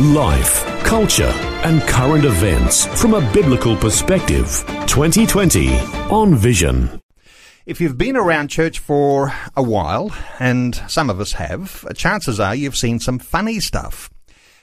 [0.00, 1.32] Life, culture,
[1.64, 4.64] and current events from a biblical perspective.
[4.86, 5.76] 2020
[6.08, 7.02] on Vision.
[7.66, 12.54] If you've been around church for a while, and some of us have, chances are
[12.54, 14.08] you've seen some funny stuff.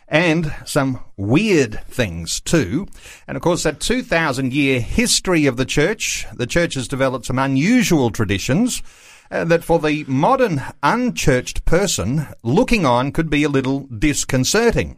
[0.08, 2.88] And some weird things too.
[3.28, 7.40] And of course, that 2,000 year history of the church, the church has developed some
[7.40, 8.82] unusual traditions
[9.30, 14.98] uh, that for the modern unchurched person, looking on could be a little disconcerting.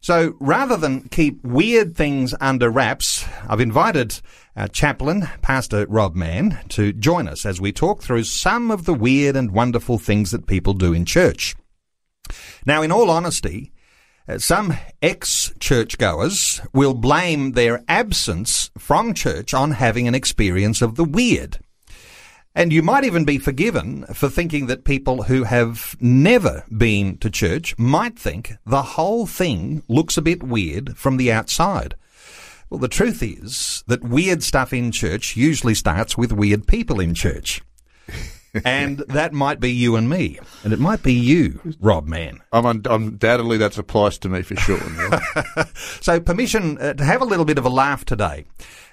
[0.00, 4.20] So rather than keep weird things under wraps, I've invited
[4.56, 8.94] our chaplain, Pastor Rob Mann, to join us as we talk through some of the
[8.94, 11.56] weird and wonderful things that people do in church.
[12.64, 13.72] Now, in all honesty,
[14.28, 21.04] uh, some ex-churchgoers will blame their absence from church on having an experience of the
[21.04, 21.58] weird.
[22.54, 27.30] And you might even be forgiven for thinking that people who have never been to
[27.30, 31.94] church might think the whole thing looks a bit weird from the outside.
[32.68, 37.14] Well, the truth is that weird stuff in church usually starts with weird people in
[37.14, 37.62] church.
[38.64, 40.38] And that might be you and me.
[40.64, 42.40] And it might be you, Rob Mann.
[42.52, 44.80] I'm un- undoubtedly that applies to me for sure.
[46.00, 48.44] so permission uh, to have a little bit of a laugh today.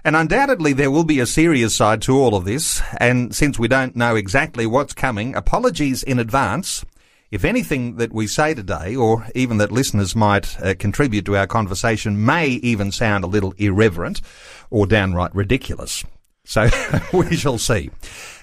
[0.03, 2.81] And undoubtedly there will be a serious side to all of this.
[2.97, 6.85] And since we don't know exactly what's coming, apologies in advance.
[7.31, 11.47] If anything that we say today, or even that listeners might uh, contribute to our
[11.47, 14.21] conversation, may even sound a little irreverent
[14.69, 16.03] or downright ridiculous.
[16.45, 16.69] So
[17.13, 17.89] we shall see.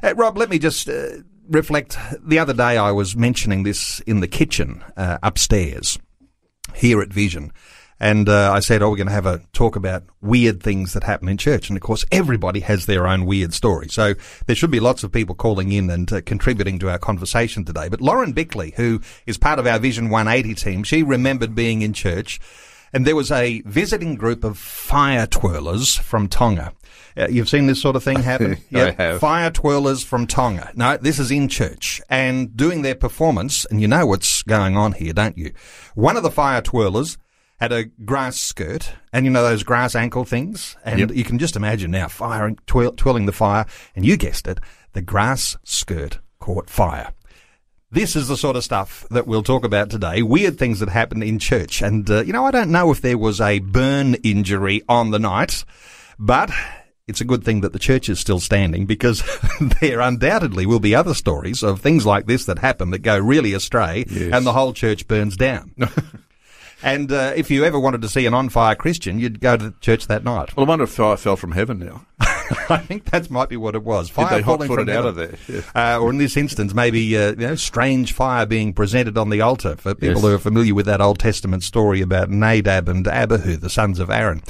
[0.03, 1.97] Uh, Rob, let me just uh, reflect.
[2.21, 5.99] The other day I was mentioning this in the kitchen uh, upstairs
[6.75, 7.53] here at Vision.
[8.01, 11.05] And uh, I said, oh, we're going to have a talk about weird things that
[11.05, 11.69] happen in church.
[11.69, 13.89] And of course, everybody has their own weird story.
[13.89, 14.15] So
[14.47, 17.89] there should be lots of people calling in and uh, contributing to our conversation today.
[17.89, 21.93] But Lauren Bickley, who is part of our Vision 180 team, she remembered being in
[21.93, 22.41] church
[22.93, 26.75] and there was a visiting group of fire twirlers from Tonga.
[27.17, 28.57] Uh, you've seen this sort of thing happen?
[28.71, 30.73] yeah, fire twirlers from Tonga.
[30.75, 33.65] No, this is in church and doing their performance.
[33.67, 35.53] And you know what's going on here, don't you?
[35.95, 37.19] One of the fire twirlers
[37.61, 41.11] had a grass skirt, and you know those grass ankle things, and yep.
[41.15, 44.59] you can just imagine now firing, twirl, twirling the fire, and you guessed it,
[44.95, 47.13] the grass skirt caught fire.
[47.93, 50.23] This is the sort of stuff that we'll talk about today.
[50.23, 51.83] Weird things that happen in church.
[51.83, 55.19] And, uh, you know, I don't know if there was a burn injury on the
[55.19, 55.65] night,
[56.19, 56.51] but
[57.09, 59.23] it's a good thing that the church is still standing because
[59.81, 63.53] there undoubtedly will be other stories of things like this that happen that go really
[63.53, 64.33] astray yes.
[64.33, 65.75] and the whole church burns down.
[66.83, 69.71] And uh, if you ever wanted to see an on fire Christian, you'd go to
[69.71, 70.57] the church that night.
[70.57, 72.07] Well, I wonder if fire fell from heaven now.
[72.69, 74.11] I think that might be what it was.
[74.11, 75.97] Fire Did they falling from out of there, yeah.
[75.97, 79.41] uh, or in this instance, maybe uh, you know, strange fire being presented on the
[79.41, 80.23] altar for people yes.
[80.23, 84.11] who are familiar with that Old Testament story about Nadab and Abihu, the sons of
[84.11, 84.43] Aaron.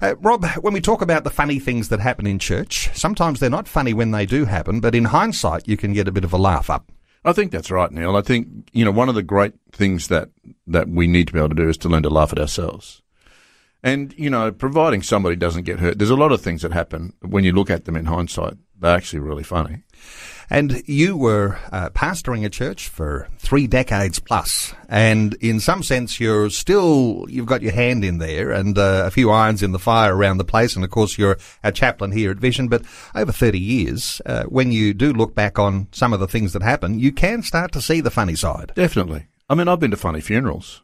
[0.00, 3.50] Uh, Rob, when we talk about the funny things that happen in church, sometimes they're
[3.50, 6.32] not funny when they do happen, but in hindsight, you can get a bit of
[6.32, 6.90] a laugh up.
[7.24, 8.16] I think that's right, Neil.
[8.16, 10.30] I think, you know, one of the great things that,
[10.66, 13.02] that we need to be able to do is to learn to laugh at ourselves.
[13.82, 17.14] And, you know, providing somebody doesn't get hurt, there's a lot of things that happen
[17.22, 18.54] when you look at them in hindsight.
[18.78, 19.84] They're actually really funny.
[20.52, 26.18] And you were uh, pastoring a church for three decades plus, and in some sense,
[26.18, 29.78] you're still you've got your hand in there and uh, a few irons in the
[29.78, 30.74] fire around the place.
[30.74, 32.66] And of course, you're a chaplain here at Vision.
[32.66, 32.82] But
[33.14, 36.62] over thirty years, uh, when you do look back on some of the things that
[36.62, 38.72] happen, you can start to see the funny side.
[38.74, 39.26] Definitely.
[39.48, 40.82] I mean, I've been to funny funerals.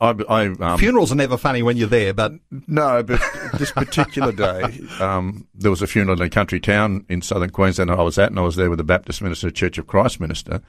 [0.00, 2.32] I, I, um, Funerals are never funny when you're there, but
[2.68, 3.02] no.
[3.02, 3.20] But
[3.58, 7.90] this particular day, um, there was a funeral in a country town in southern Queensland
[7.90, 10.62] I was at, and I was there with the Baptist minister, Church of Christ minister,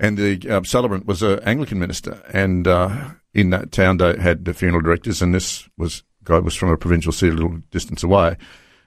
[0.00, 4.46] and the uh, celebrant was an Anglican minister, and uh, in that town they had
[4.46, 8.02] the funeral directors, and this was guy was from a provincial city a little distance
[8.02, 8.36] away,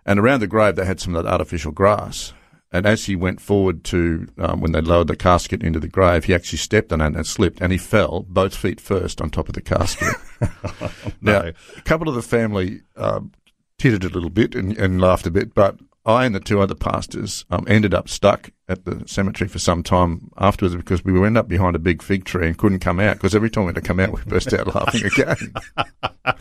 [0.08, 2.34] and around the grave they had some of that artificial grass,
[2.76, 6.26] and as he went forward to, um, when they lowered the casket into the grave,
[6.26, 9.48] he actually stepped on it and slipped, and he fell, both feet first, on top
[9.48, 10.14] of the casket.
[10.42, 10.92] oh,
[11.22, 11.52] now, no.
[11.78, 13.32] a couple of the family um,
[13.78, 16.76] tittered a little bit and, and, laughed a bit, but I and the two other
[16.76, 21.38] pastors um, ended up stuck at the cemetery for some time afterwards because we went
[21.38, 23.76] up behind a big fig tree and couldn't come out because every time we had
[23.76, 25.54] to come out, we burst out laughing again.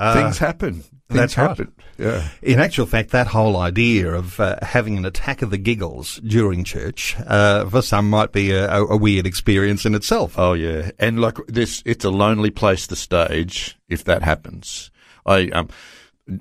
[0.00, 0.84] Uh, Things happen.
[1.08, 1.68] Things That's right.
[1.98, 2.28] Yeah.
[2.42, 6.62] In actual fact, that whole idea of uh, having an attack of the giggles during
[6.62, 10.38] church, uh, for some might be a, a, weird experience in itself.
[10.38, 14.92] Oh yeah, and like this, it's a lonely place to stage if that happens.
[15.26, 15.68] I um,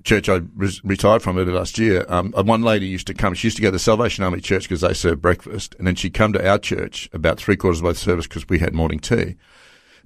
[0.04, 2.06] church I res- retired from it last year.
[2.08, 3.34] Um, uh, one lady used to come.
[3.34, 5.96] She used to go to the Salvation Army Church because they serve breakfast, and then
[5.96, 9.00] she'd come to our church about three quarters of the service because we had morning
[9.00, 9.38] tea.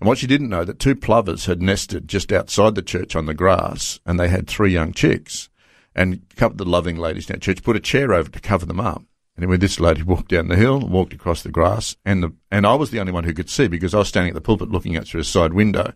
[0.02, 3.28] And what she didn't know that two plovers had nested just outside the church on
[3.28, 5.48] the grass, and they had three young chicks.
[5.94, 8.40] And a couple of the loving ladies in our church put a chair over to
[8.40, 9.04] cover them up.
[9.36, 12.66] And anyway, this lady walked down the hill, walked across the grass, and the and
[12.66, 14.72] I was the only one who could see because I was standing at the pulpit
[14.72, 15.94] looking out through a side window.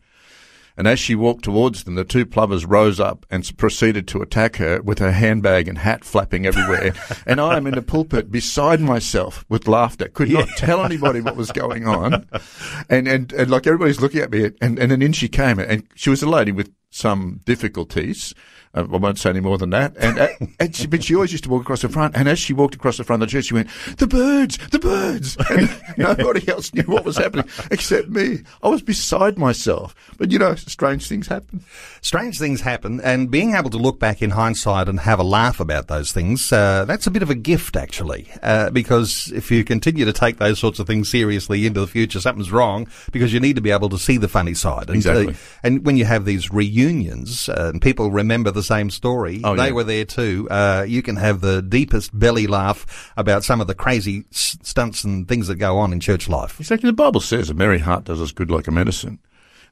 [0.78, 4.58] And as she walked towards them, the two plovers rose up and proceeded to attack
[4.58, 6.94] her with her handbag and hat flapping everywhere.
[7.26, 11.36] and I am in the pulpit beside myself with laughter, could not tell anybody what
[11.36, 12.28] was going on.
[12.90, 15.88] And, and, and like everybody's looking at me and, and then in she came and
[15.96, 18.34] she was a lady with some difficulties.
[18.76, 19.96] Uh, I won't say any more than that.
[19.98, 20.28] And, uh,
[20.60, 22.16] and she, but she always used to walk across the front.
[22.16, 24.80] And as she walked across the front of the church, she went, "The birds, the
[24.80, 28.40] birds!" And nobody else knew what was happening except me.
[28.62, 29.96] I was beside myself.
[30.18, 31.64] But you know, strange things happen.
[32.02, 35.60] Strange things happen, and being able to look back in hindsight and have a laugh
[35.60, 38.28] about those things, uh, that's a bit of a gift, actually.
[38.44, 42.20] Uh, because if you continue to take those sorts of things seriously into the future,
[42.20, 44.88] something's wrong because you need to be able to see the funny side.
[44.88, 45.30] And, Exactly.
[45.30, 49.56] uh, and when you have these reunions uh, and people remember the same story, Oh,
[49.56, 49.72] they yeah.
[49.72, 50.48] were there too.
[50.52, 55.28] Uh, you can have the deepest belly laugh about some of the crazy stunts and
[55.28, 56.60] things that go on in church life.
[56.60, 56.90] Exactly.
[56.90, 59.20] The Bible says a merry heart does us good like a medicine.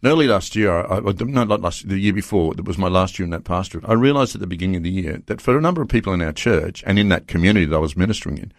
[0.02, 2.90] And early last year, I, I, no, not last, the year before, that was my
[2.90, 5.58] last year in that pastorate, I realized at the beginning of the year that for
[5.58, 8.38] a number of people in our church and in that community that I was ministering
[8.38, 8.52] in,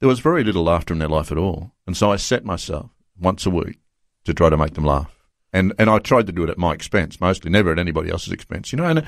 [0.00, 1.72] there was very little laughter in their life at all.
[1.86, 2.90] And so I set myself
[3.20, 3.78] once a week
[4.24, 5.14] to try to make them laugh.
[5.52, 8.32] And, and I tried to do it at my expense, mostly, never at anybody else's
[8.32, 8.70] expense.
[8.72, 9.04] You know, and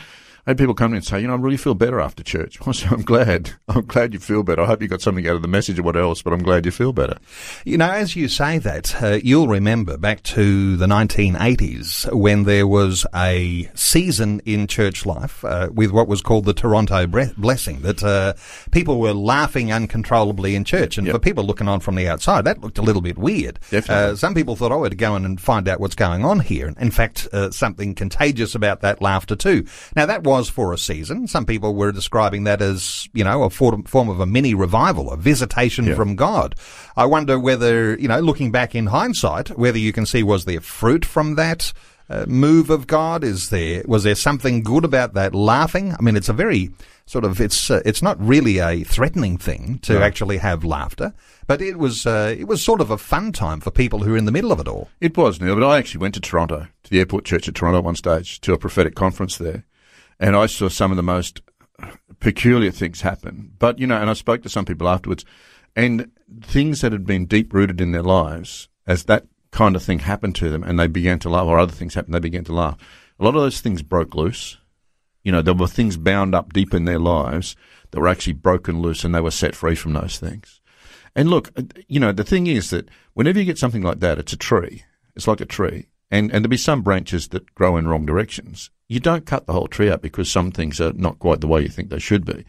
[0.47, 2.59] I had people come in and say, you know, I really feel better after church.
[2.67, 3.51] I said, I'm glad.
[3.69, 4.63] I'm glad you feel better.
[4.63, 6.65] I hope you got something out of the message or what else, but I'm glad
[6.65, 7.19] you feel better.
[7.65, 12.67] You know, as you say that, uh, you'll remember back to the 1980s when there
[12.67, 17.81] was a season in church life uh, with what was called the Toronto Bre- Blessing,
[17.83, 18.35] that uh,
[18.71, 20.99] people were laughing uncontrollably in church.
[20.99, 21.15] And Yep.
[21.15, 23.59] for people looking on from the outside, that looked a little bit weird.
[23.71, 24.13] Definitely.
[24.13, 26.73] Uh, some people thought, oh, I'd go in and find out what's going on here.
[26.79, 29.67] In fact, uh, something contagious about that laughter too.
[29.97, 31.27] Now, that was for a season.
[31.27, 35.11] Some people were describing that as, you know, a form form of a mini revival,
[35.11, 35.95] a visitation Yeah.
[35.97, 36.55] from God.
[36.97, 40.61] I wonder whether, you know, looking back in hindsight, whether you can see was there
[40.61, 41.73] fruit from that
[42.09, 43.23] uh, move of God?
[43.23, 45.95] Is there was there something good about that laughing?
[45.99, 46.71] I mean, it's a very
[47.07, 50.03] sort of it's uh, it's not really a threatening thing to No.
[50.03, 51.13] actually have laughter,
[51.47, 54.19] but it was uh, it was sort of a fun time for people who are
[54.19, 54.89] in the middle of it all.
[55.01, 57.79] It was, Neil, but I actually went to Toronto, to the Airport Church at Toronto
[57.79, 59.63] at one stage, to a prophetic conference there.
[60.21, 61.41] And I saw some of the most
[62.21, 63.53] peculiar things happen.
[63.59, 65.25] But, you know, and I spoke to some people afterwards,
[65.75, 66.11] and
[66.43, 70.37] things that had been deep rooted in their lives, as that kind of thing happened
[70.37, 72.77] to them, and they began to laugh, or other things happened, they began to laugh.
[73.19, 74.59] A lot of those things broke loose.
[75.25, 77.57] You know, there were things bound up deep in their lives
[77.91, 80.61] that were actually broken loose, and they were set free from those things.
[81.17, 84.19] And look, uh, you know, the thing is that whenever you get something like that,
[84.19, 84.85] it's a tree.
[85.17, 85.89] It's like a tree.
[86.11, 88.71] And, and there'll be some branches that grow in wrong directions.
[88.91, 91.63] You don't cut the whole tree up because some things are not quite the way
[91.63, 92.45] you think they should be.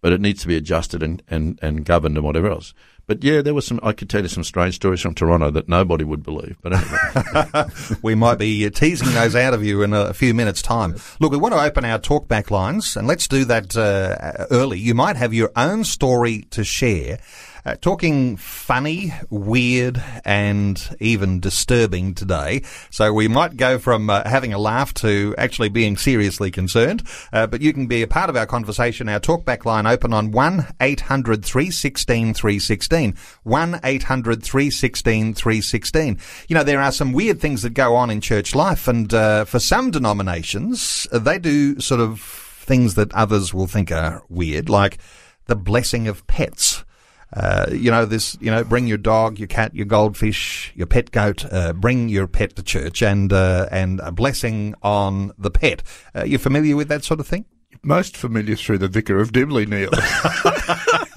[0.00, 2.72] But it needs to be adjusted and, and, and governed and whatever else.
[3.06, 5.68] But yeah, there was some, I could tell you some strange stories from Toronto that
[5.68, 6.56] nobody would believe.
[6.62, 7.64] But anyway.
[8.02, 10.96] we might be uh, teasing those out of you in a, few minutes' time.
[11.20, 14.78] Look, we want to open our talkback lines, and let's do that uh, early.
[14.78, 17.18] You might have your own story to share.
[17.64, 22.60] Uh, talking funny, weird, and even disturbing today.
[22.90, 27.04] So we might go from uh, having a laugh to actually being seriously concerned.
[27.32, 29.08] Uh, but you can be a part of our conversation.
[29.08, 33.16] Our talkback line open on 1 800 316 316.
[33.44, 36.18] 1 800 316 316.
[36.48, 39.44] You know, there are some weird things that go on in church life, and uh,
[39.44, 44.98] for some denominations, they do sort of things that others will think are weird, like
[45.46, 46.84] the blessing of pets.
[47.32, 48.36] Uh, you know this.
[48.40, 51.44] You know, bring your dog, your cat, your goldfish, your pet goat.
[51.50, 55.82] Uh, bring your pet to church, and uh, and a blessing on the pet.
[56.14, 57.46] Uh, you familiar with that sort of thing?
[57.82, 59.90] most familiar through the Vicar of Dibley, Neil.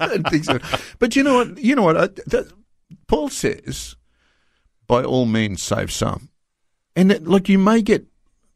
[0.00, 0.62] like-
[0.98, 1.58] but you know what?
[1.58, 1.96] You know what?
[1.96, 2.52] I, that,
[3.06, 3.96] Paul says,
[4.86, 6.30] "By all means, save some."
[6.94, 8.06] And that, like you may get.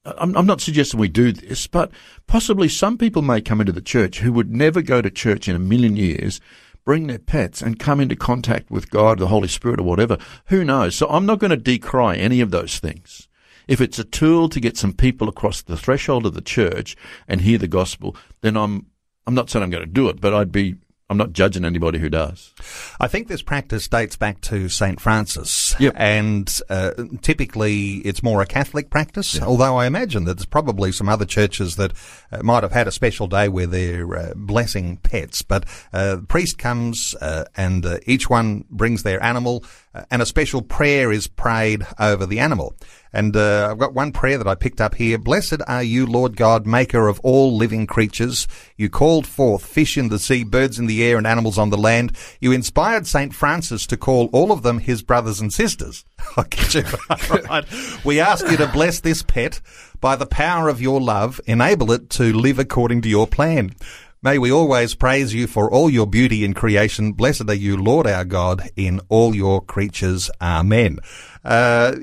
[0.04, 1.90] I'm, I'm not suggesting we do this, but
[2.26, 5.54] possibly some people may come into the church who would never go to church in
[5.54, 6.40] a million years.
[6.84, 10.18] Bring their pets and come into contact with God, the Holy Spirit, or whatever.
[10.46, 10.94] Who knows?
[10.94, 13.28] So I'm not going to decry any of those things.
[13.68, 16.96] If it's a tool to get some people across the threshold of the church
[17.28, 18.86] and hear the gospel, then I'm
[19.26, 20.76] I'm not saying I'm going to do it, but I'd be
[21.10, 22.54] I'm not judging anybody who does.
[23.00, 25.00] I think this practice dates back to St.
[25.00, 25.74] Francis.
[25.80, 25.94] Yep.
[25.96, 31.08] And uh, typically it's more a Catholic practice, although I imagine that there's probably some
[31.08, 31.94] other churches that
[32.30, 35.42] uh, might have had a special day where they're uh, blessing pets.
[35.42, 40.22] But uh, the priest comes uh, and uh, each one brings their animal uh, and
[40.22, 42.76] a special prayer is prayed over the animal.
[43.12, 45.18] And uh, I've got one prayer that I picked up here.
[45.18, 48.46] Blessed are you, Lord God, maker of all living creatures.
[48.76, 51.78] You called forth fish in the sea, birds in the air, and animals on the
[51.78, 52.16] land.
[52.40, 53.34] You inspired St.
[53.34, 56.04] Francis to call all of them his brothers and sisters.
[56.36, 56.84] I'll get you
[57.48, 57.64] right.
[58.04, 59.60] We ask you to bless this pet
[60.00, 61.40] by the power of your love.
[61.46, 63.74] Enable it to live according to your plan.
[64.22, 67.12] May we always praise you for all your beauty in creation.
[67.12, 70.30] Blessed are you, Lord our God, in all your creatures.
[70.42, 70.98] Amen.
[71.42, 71.94] Uh,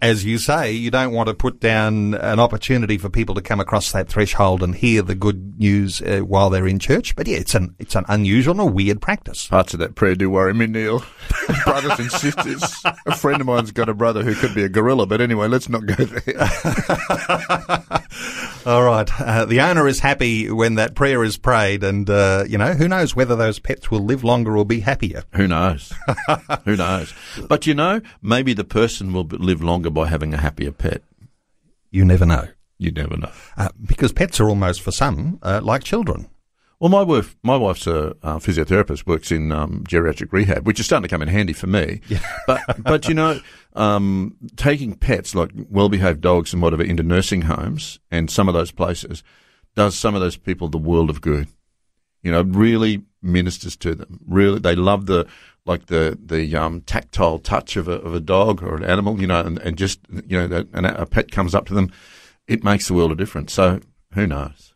[0.00, 3.60] as you say, you don't want to put down an opportunity for people to come
[3.60, 7.16] across that threshold and hear the good news uh, while they're in church.
[7.16, 9.46] But yeah, it's an it's an unusual and a weird practice.
[9.48, 11.04] Parts of that prayer do worry me, Neil.
[11.64, 12.84] Brothers and sisters.
[13.06, 15.68] A friend of mine's got a brother who could be a gorilla, but anyway, let's
[15.68, 16.22] not go there.
[18.64, 19.20] All right.
[19.20, 22.86] Uh, the owner is happy when that prayer is prayed, and uh, you know who
[22.86, 25.24] knows whether those pets will live longer or be happier.
[25.34, 25.92] Who knows?
[26.64, 27.12] Who knows?
[27.48, 31.02] But you know, maybe the person will live longer by having a happier pet.
[31.90, 32.48] You never know,
[32.78, 33.30] You never know.
[33.56, 36.28] uh, because pets are almost for some uh, like children.
[36.80, 40.86] Well, my wife, my wife's a uh, physiotherapist, works in um, geriatric rehab, which is
[40.86, 42.00] starting to come in handy for me.
[42.46, 43.40] But, but you know,
[43.74, 48.72] um, taking pets like well-behaved dogs and whatever into nursing homes and some of those
[48.72, 49.22] places
[49.76, 51.46] does some of those people the world of good.
[52.22, 54.18] You know, really ministers to them.
[54.26, 55.26] Really, they love the
[55.64, 59.20] like the the um, tactile touch of a of a dog or an animal.
[59.20, 61.92] You know, and, and just you know, and a pet comes up to them,
[62.46, 63.52] it makes the world of difference.
[63.52, 63.80] So
[64.14, 64.71] who knows?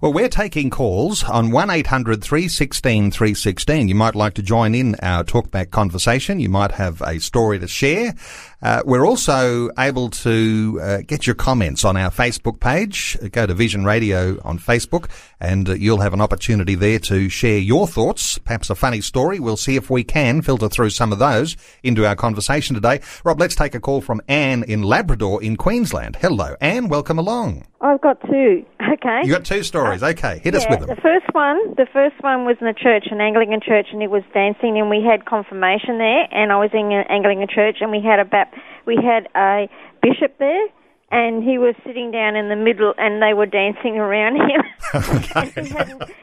[0.00, 3.88] Well, we're taking calls on 1800 316 316.
[3.88, 6.40] You might like to join in our talkback conversation.
[6.40, 8.14] You might have a story to share.
[8.60, 13.16] Uh, we're also able to uh, get your comments on our Facebook page.
[13.32, 15.08] Go to Vision Radio on Facebook
[15.40, 19.38] and uh, you'll have an opportunity there to share your thoughts, perhaps a funny story.
[19.38, 23.00] We'll see if we can filter through some of those into our conversation today.
[23.24, 26.16] Rob, let's take a call from Anne in Labrador in Queensland.
[26.16, 26.88] Hello, Anne.
[26.88, 27.66] Welcome along.
[27.80, 28.64] I've got two.
[28.88, 29.20] Okay.
[29.22, 30.02] You got two stories.
[30.02, 30.88] Okay, hit us with them.
[30.88, 34.10] The first one, the first one was in a church, an Anglican church, and it
[34.10, 37.90] was dancing, and we had confirmation there, and I was in an Anglican church, and
[37.90, 38.54] we had a bap-
[38.86, 39.68] we had a
[40.02, 40.66] bishop there,
[41.10, 44.60] and he was sitting down in the middle, and they were dancing around him.
[45.56, 45.74] And he,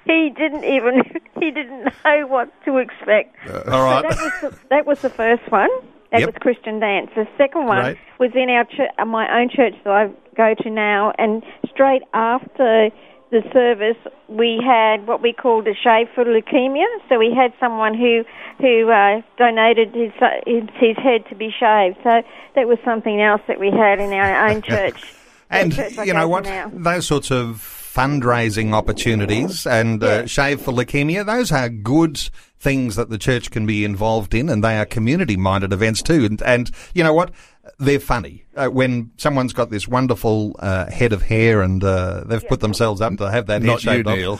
[0.05, 1.01] he didn't even
[1.39, 3.36] he didn't know what to expect.
[3.67, 4.05] All right.
[4.13, 5.70] So that was the, that was the first one.
[6.12, 6.27] That Yep.
[6.29, 7.10] was Christian dance.
[7.15, 7.98] The second one Right.
[8.20, 12.03] was in our ch- uh, my own church that I go to now, and straight
[12.13, 12.89] after
[13.36, 13.98] the service,
[14.30, 16.86] we had what we called a shave for leukemia.
[17.10, 18.24] So we had someone who
[18.60, 20.13] who uh, donated his,
[20.46, 21.98] his head to be shaved.
[22.04, 22.22] So
[22.56, 25.04] that was something else that we had in our own church.
[25.50, 26.46] And church you know what?
[26.46, 26.72] now.
[26.74, 27.58] Those sorts of
[27.96, 30.25] fundraising opportunities and uh, Yeah.
[30.25, 32.18] Shave for Leukemia, those are good
[32.60, 36.25] things that the church can be involved in, and they are community-minded events too.
[36.25, 37.32] And, and you know what?
[37.79, 38.45] They're funny.
[38.55, 43.01] Uh, when someone's got this wonderful uh, head of hair and uh, they've put themselves
[43.01, 44.05] up to have that Not you, head.
[44.05, 44.39] Neil.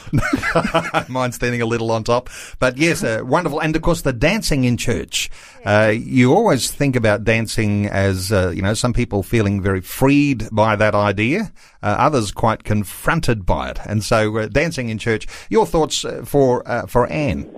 [1.10, 2.30] Mine's standing a little on top.
[2.60, 3.60] But yes, uh, wonderful.
[3.60, 5.30] And of course, the dancing in church.
[5.66, 10.48] Uh, you always think about dancing as, uh, you know, some people feeling very freed
[10.52, 11.52] by that idea,
[11.82, 13.80] uh, others quite confronted by it.
[13.86, 15.28] And so, uh, dancing in church.
[15.50, 17.50] Your thoughts uh, for uh, for Anne?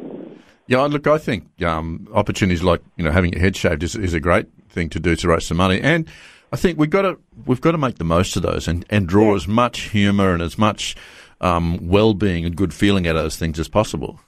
[0.68, 4.14] Yeah, look, I think um, opportunities like you know having your head shaved is, is
[4.14, 4.48] a great
[4.78, 6.08] thing to do to raise some money, and
[6.54, 9.08] I think we've got to we've got to make the most of those and, and
[9.08, 10.96] draw as much humour and as much
[11.42, 14.20] um, well-being and good feeling out of those things as possible.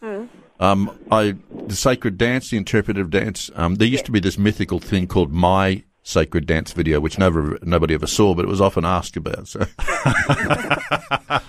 [0.59, 1.35] Um, I
[1.67, 3.49] the sacred dance, the interpretive dance.
[3.55, 7.57] Um, there used to be this mythical thing called my sacred dance video, which never
[7.61, 9.47] nobody ever saw, but it was often asked about.
[9.47, 9.59] So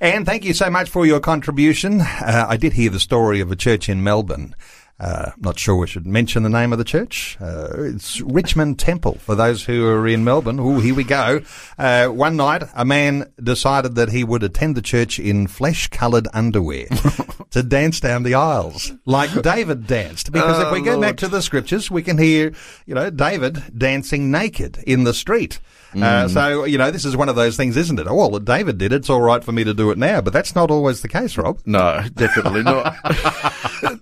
[0.00, 2.00] Anne, thank you so much for your contribution.
[2.00, 4.54] Uh, I did hear the story of a church in Melbourne.
[4.98, 7.36] Uh, not sure we should mention the name of the church.
[7.40, 10.60] Uh, it's Richmond Temple for those who are in Melbourne.
[10.60, 11.40] Oh, here we go.
[11.76, 16.86] Uh, one night, a man decided that he would attend the church in flesh-coloured underwear
[17.50, 20.30] to dance down the aisles like David danced.
[20.30, 22.52] Because if we go back to the scriptures, we can hear,
[22.86, 25.58] you know, David dancing naked in the street.
[25.96, 28.06] Uh, so, you know, this is one of those things, isn't it?
[28.08, 28.96] Oh, well, David did it.
[28.96, 30.20] It's all right for me to do it now.
[30.20, 31.60] But that's not always the case, Rob.
[31.66, 32.94] no, definitely not.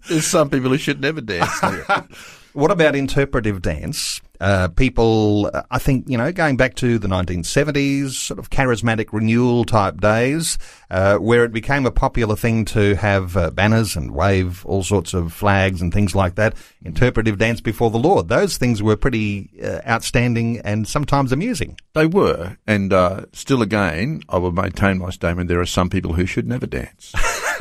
[0.08, 1.60] There's some people who should never dance.
[2.54, 4.20] What about interpretive dance?
[4.38, 9.64] Uh, people, I think, you know, going back to the 1970s, sort of charismatic renewal
[9.64, 10.58] type days,
[10.90, 15.14] uh, where it became a popular thing to have uh, banners and wave all sorts
[15.14, 16.56] of flags and things like that.
[16.84, 18.28] Interpretive dance before the Lord.
[18.28, 21.78] Those things were pretty uh, outstanding and sometimes amusing.
[21.94, 25.48] They were, and uh, still again, I will maintain my statement.
[25.48, 27.14] There are some people who should never dance.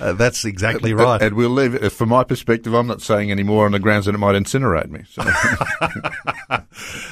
[0.00, 1.22] Uh, that's exactly right.
[1.22, 1.90] And we'll leave it.
[1.90, 4.90] From my perspective, I'm not saying any more on the grounds that it might incinerate
[4.90, 5.04] me.
[5.08, 5.22] So.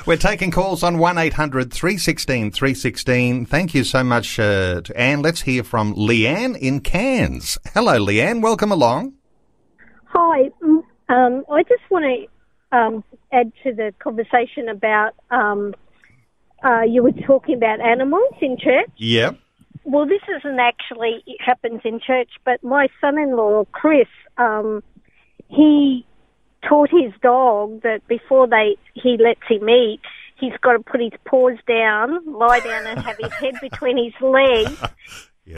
[0.07, 3.47] We're taking calls on 1800 316 316.
[3.47, 5.23] Thank you so much uh, to Anne.
[5.23, 7.59] Let's hear from Leanne in Cairns.
[7.75, 8.43] Hello, Leanne.
[8.43, 9.15] Welcome along.
[10.07, 10.51] Hi.
[10.63, 15.75] Mm, Um, I just want to um, add to the conversation about um,
[16.65, 18.91] uh, you were talking about animals in church.
[18.97, 19.39] Yep.
[19.85, 24.83] Well, this isn't actually it happens in church, but my son-in-law Chris, um,
[25.49, 26.07] he
[26.69, 30.01] taught his dog that before they he lets him eat,
[30.39, 34.15] he's got to put his paws down, lie down, and have his head between his
[34.21, 34.79] legs.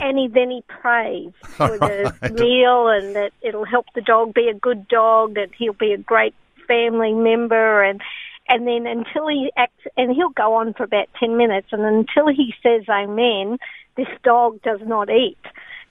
[0.01, 2.33] And he, then he prays for the Right.
[2.33, 5.97] meal and that it'll help the dog be a good dog, that he'll be a
[5.97, 6.33] great
[6.67, 8.01] family member, and
[8.47, 12.27] and then until he acts, and he'll go on for about ten minutes, and until
[12.27, 13.57] he says Amen,
[13.95, 15.37] this dog does not eat.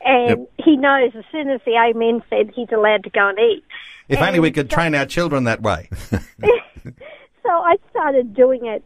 [0.05, 3.65] And he knows as soon as the Amen said, he's allowed to go and eat.
[4.09, 5.89] If only we could so- train our children that way.
[6.11, 8.83] so I started doing it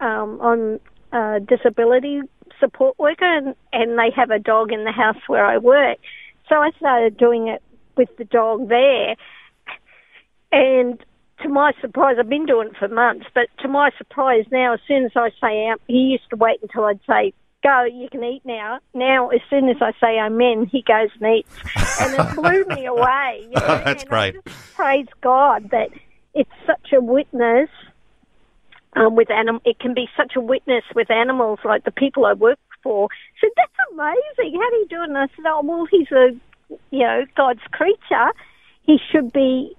[0.00, 0.80] um, on
[1.12, 2.20] uh, disability
[2.60, 5.98] support worker, and, and they have a dog in the house where I work.
[6.48, 7.62] So I started doing it
[7.96, 9.16] with the dog there,
[10.52, 11.02] and
[11.42, 13.26] to my surprise, I've been doing it for months.
[13.34, 16.60] But to my surprise, now as soon as I say out, he used to wait
[16.62, 17.32] until I'd say.
[17.60, 18.78] Go, you can eat now.
[18.94, 21.48] Now, as soon as I say amen, he goes and eats.
[22.00, 23.40] And it blew me away.
[23.42, 23.60] You know?
[23.84, 24.36] That's And great.
[24.76, 25.88] praise God that
[26.34, 27.68] it's such a witness
[28.94, 32.34] um, with anim- it can be such a witness with animals like the people I
[32.34, 33.08] work for
[33.40, 36.28] said that's amazing how do you do it and I said oh well he's a
[36.90, 38.30] you know God's creature
[38.82, 39.76] he should be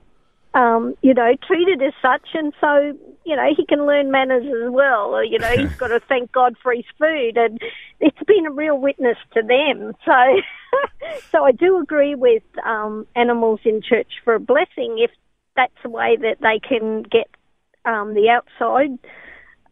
[0.54, 4.72] um, you know treated as such and so you know he can learn manners as
[4.72, 7.60] well or you know he's got to thank God for his food and
[8.00, 10.42] it's been a real witness to them so
[11.32, 15.12] so I do agree with um, animals in church for a blessing if
[15.56, 17.28] that's the way that they can get
[17.86, 18.98] um, the outside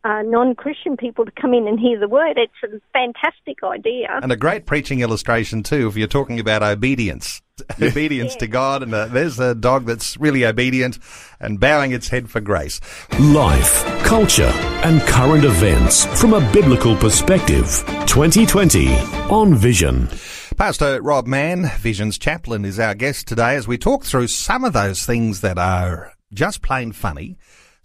[0.03, 2.37] uh, non-Christian people to come in and hear the word.
[2.37, 4.19] It's a fantastic idea.
[4.21, 7.41] And a great preaching illustration too, if you're talking about obedience.
[7.81, 10.99] obedience to God, and uh, there's a dog that's really obedient
[11.39, 12.79] and bowing its head for grace.
[13.19, 14.51] Life, culture,
[14.83, 17.83] and current events from a biblical perspective.
[18.07, 18.95] 2020
[19.29, 20.09] on Vision.
[20.57, 24.73] Pastor Rob Mann, Visions Chaplain, is our guest today as we talk through some of
[24.73, 27.37] those things that are just plain funny,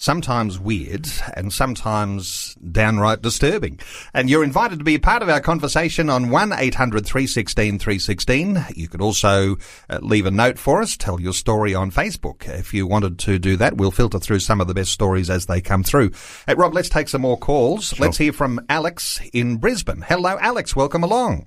[0.03, 3.79] sometimes weird, and sometimes downright disturbing.
[4.13, 8.65] And you're invited to be a part of our conversation on 1 800 316 316.
[8.75, 9.57] You could also
[9.89, 12.49] uh, leave a note for us, tell your story on Facebook.
[12.49, 15.47] If you wanted to do that, we'll filter through some of the best stories as
[15.47, 16.11] they come through.
[16.49, 17.99] Hey, Rob, let's take some more calls.
[18.01, 20.03] Let's hear from Alex in Brisbane.
[20.03, 20.75] Hello, Alex.
[20.75, 21.47] Welcome along.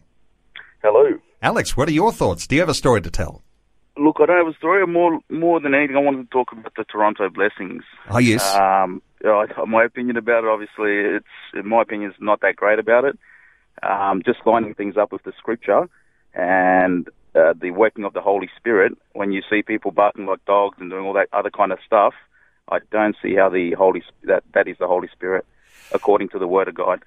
[0.82, 1.20] Hello.
[1.42, 2.48] Alex, what are your thoughts?
[2.48, 3.44] Do you have a story to tell?
[3.98, 4.86] Look, I don't have a story.
[4.86, 7.84] More, more than anything, I wanted to talk about the Toronto blessings.
[8.10, 8.56] Oh, yes.
[8.56, 12.42] Um, you know, I- my opinion about it, obviously, it's in my opinion, is not
[12.42, 13.18] that great about it.
[13.84, 15.88] Um, just lining things up with the scripture
[16.34, 18.94] and uh, the working of the Holy Spirit.
[19.14, 22.14] When you see people barking like dogs and doing all that other kind of stuff,
[22.70, 25.46] I don't see how the Holy that that is the Holy Spirit,
[25.92, 27.04] according to the Word of God.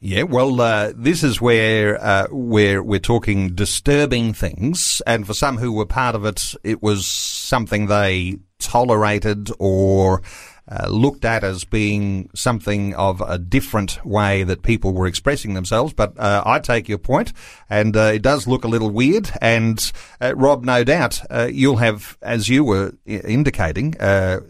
[0.00, 5.56] Yeah, well, uh, this is where uh, where we're talking disturbing things, and for some
[5.56, 10.22] who were part of it, it was something they tolerated or
[10.68, 15.92] uh, looked at as being something of a different way that people were expressing themselves.
[15.92, 17.32] But uh, I take your point,
[17.68, 19.30] and uh, it does look a little weird.
[19.40, 23.92] And uh, Rob, no doubt, uh, you'll have, as you were i- indicating,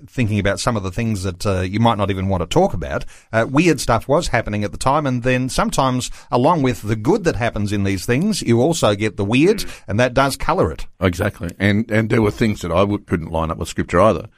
[0.06, 3.04] thinking about some of the things that you might not even want to talk about.
[3.32, 7.36] Weird stuff was happening at the time, and then sometimes, along with the good that
[7.36, 10.86] happens in these things, you also get the weird, and that does colour it.
[11.00, 11.50] Exactly.
[11.58, 14.28] And and there were things that I couldn't line up with scripture either.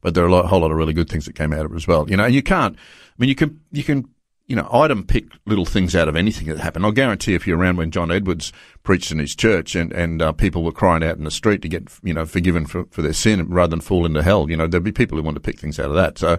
[0.00, 1.72] But there are a lot, whole lot of really good things that came out of
[1.72, 2.08] it as well.
[2.08, 4.08] You know, and you can't, I mean, you can, you can,
[4.46, 6.86] you know, item pick little things out of anything that happened.
[6.86, 8.50] I'll guarantee if you're around when John Edwards
[8.82, 11.68] preached in his church and, and uh, people were crying out in the street to
[11.68, 14.66] get, you know, forgiven for, for their sin rather than fall into hell, you know,
[14.66, 16.16] there'd be people who want to pick things out of that.
[16.16, 16.38] So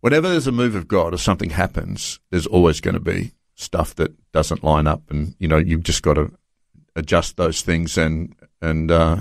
[0.00, 3.94] whenever there's a move of God or something happens, there's always going to be stuff
[3.96, 5.08] that doesn't line up.
[5.10, 6.32] And, you know, you've just got to
[6.96, 9.18] adjust those things and, and, uh,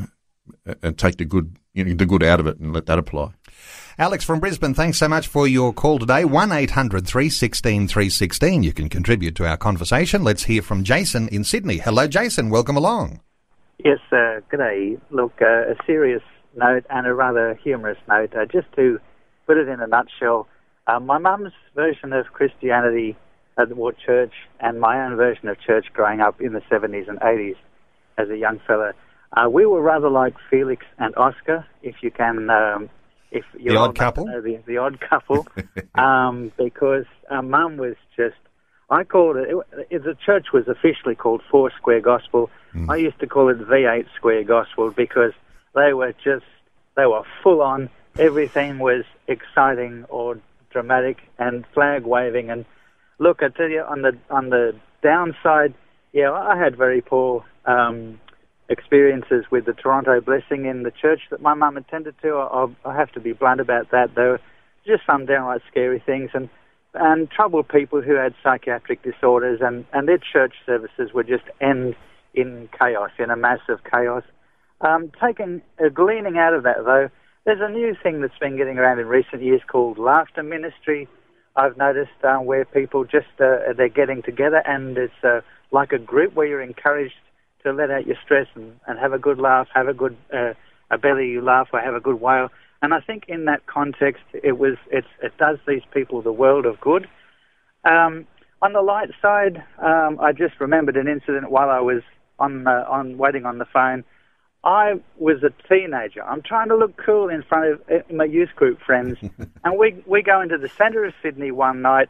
[0.82, 3.34] and take the good, you know, the good out of it and let that apply.
[4.00, 6.24] Alex from Brisbane, thanks so much for your call today.
[6.24, 8.62] 1 800 316 316.
[8.62, 10.24] You can contribute to our conversation.
[10.24, 11.78] Let's hear from Jason in Sydney.
[11.78, 12.52] Hello, Jason.
[12.52, 13.22] Welcome along.
[13.84, 14.98] Yes, uh, good day.
[15.10, 16.22] Look, uh, a serious
[16.56, 18.36] note and a rather humorous note.
[18.36, 19.00] Uh, just to
[19.48, 20.48] put it in a nutshell,
[20.86, 23.18] uh, my mum's version of Christianity
[23.58, 27.20] at the church and my own version of church growing up in the 70s and
[27.20, 27.56] 80s
[28.20, 28.94] as a young fella,
[29.36, 32.90] uh, we were rather like Felix and Oscar, if you can um,
[33.32, 34.26] if you're The odd old enough to couple?
[34.42, 35.48] the, the odd couple,
[35.96, 38.36] um, because uh, Mum was just.
[38.90, 39.50] I called it,
[39.90, 40.04] it.
[40.04, 42.50] The church was officially called Four Square Gospel.
[42.90, 45.34] I used to call it V8 Square Gospel because
[45.74, 46.46] they were just
[46.96, 47.90] they were full on.
[48.18, 52.50] Everything was exciting or dramatic and flag waving.
[52.50, 52.66] And
[53.20, 55.74] look, I tell you, on the on the downside,
[56.14, 58.20] yeah, I had very poor um,
[58.70, 62.36] experiences with the Toronto Blessing in the church that my mum attended to.
[62.36, 64.16] I, I have to be blunt about that.
[64.16, 64.42] There were
[64.86, 66.50] just some downright scary things and
[66.94, 71.96] and troubled people who had psychiatric disorders, and and their church services would just end
[72.34, 74.24] in chaos, in a massive chaos.
[74.82, 77.10] Um, taking a gleaning out of that though,
[77.46, 81.08] there's a new thing that's been getting around in recent years called laughter ministry.
[81.56, 85.98] I've noticed uh, where people just uh, they're getting together and it's uh, like a
[85.98, 87.16] group where you're encouraged
[87.68, 90.54] to let out your stress and, and have a good laugh, have a good uh,
[90.90, 92.50] a belly you laugh, or have a good wail.
[92.82, 96.66] And I think in that context, it was it's, it does these people the world
[96.66, 97.08] of good.
[97.84, 98.28] Um,
[98.62, 102.02] on the light side, um, I just remembered an incident while I was
[102.40, 104.04] on uh, on waiting on the phone.
[104.64, 106.24] I was a teenager.
[106.24, 109.18] I'm trying to look cool in front of uh, my youth group friends,
[109.64, 112.10] and we we go into the centre of Sydney one night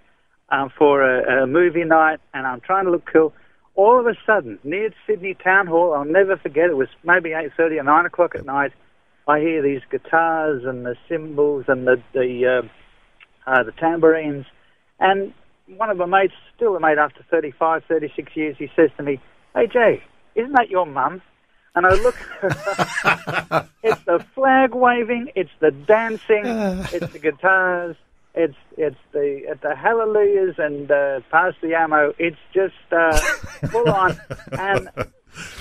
[0.49, 3.33] um, for a, a movie night, and I'm trying to look cool.
[3.77, 6.65] All of a sudden, near Sydney Town Hall, I'll never forget.
[6.71, 8.73] It was maybe 8:30 or 9 o'clock at night.
[9.27, 12.63] I hear these guitars and the cymbals and the the
[13.47, 14.47] uh, uh, the tambourines,
[14.99, 15.31] and
[15.67, 19.19] one of my mates, still a mate after 35, 36 years, he says to me,
[19.53, 21.21] "Hey Jay, isn't that your mum?"
[21.75, 22.15] And I look,
[23.83, 26.45] it's the flag waving, it's the dancing,
[26.91, 27.95] it's the guitars,
[28.37, 32.13] it's it's the the hallelujahs and uh, pass the ammo.
[32.17, 33.17] It's just uh,
[33.71, 34.19] full on,
[34.51, 34.89] and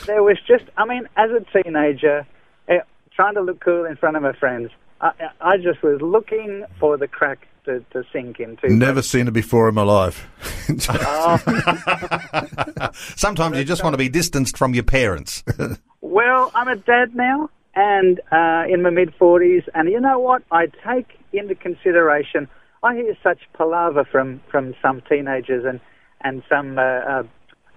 [0.07, 2.27] there was just, I mean, as a teenager,
[2.69, 2.79] eh,
[3.15, 6.97] trying to look cool in front of my friends, I, I just was looking for
[6.97, 8.73] the crack to, to sink into.
[8.73, 10.27] Never seen it before in my life.
[13.17, 15.43] Sometimes you just want to be distanced from your parents.
[16.01, 20.43] Well, I'm a dad now and uh, in my mid 40s, and you know what?
[20.51, 22.49] I take into consideration.
[22.83, 25.81] I hear such palaver from, from some teenagers and
[26.23, 27.23] and some uh, uh,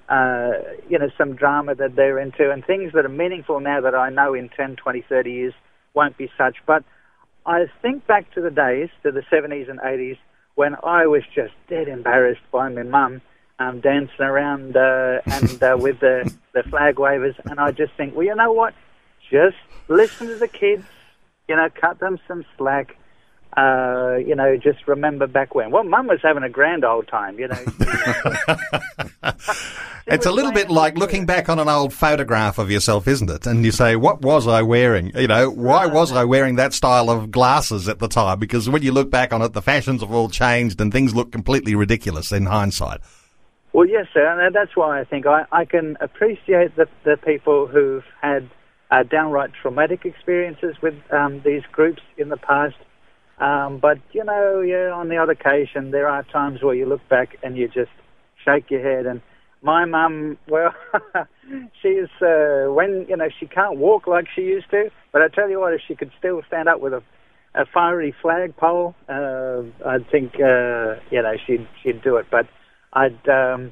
[0.09, 0.51] uh,
[0.89, 4.09] you know some drama that they're into and things that are meaningful now that I
[4.09, 5.53] know in 10, 20, 30 years
[5.93, 6.57] won't be such.
[6.65, 6.83] But
[7.45, 10.17] I think back to the days, to the 70s and 80s,
[10.55, 13.21] when I was just dead embarrassed by my mum
[13.59, 18.15] um, dancing around uh, and uh, with the, the flag wavers, and I just think,
[18.15, 18.73] well, you know what?
[19.29, 19.57] Just
[19.87, 20.85] listen to the kids,
[21.47, 22.95] you know, cut them some slack.
[23.59, 25.69] Uh, you know, just remember back when.
[25.69, 27.65] Well, Mum was having a grand old time, you know.
[30.11, 33.45] It's a little bit like looking back on an old photograph of yourself, isn't it?
[33.45, 35.11] And you say, what was I wearing?
[35.15, 38.39] You know, why was I wearing that style of glasses at the time?
[38.39, 41.31] Because when you look back on it, the fashions have all changed and things look
[41.31, 43.01] completely ridiculous in hindsight.
[43.71, 47.67] Well, yes, sir, and that's why I think I, I can appreciate the, the people
[47.67, 48.49] who've had
[48.89, 52.77] uh, downright traumatic experiences with um, these groups in the past.
[53.39, 57.07] Um, but, you know, yeah, on the odd occasion, there are times where you look
[57.09, 57.91] back and you just
[58.45, 59.05] shake your head.
[59.05, 59.21] And
[59.61, 60.73] my mum, well,
[61.81, 65.49] she's, uh, when, you know, she can't walk like she used to, but I tell
[65.49, 67.01] you what, if she could still stand up with a,
[67.55, 72.27] a fiery flagpole, uh, I think, uh, you know, she'd, she'd do it.
[72.29, 72.47] But
[72.93, 73.71] I'd, um,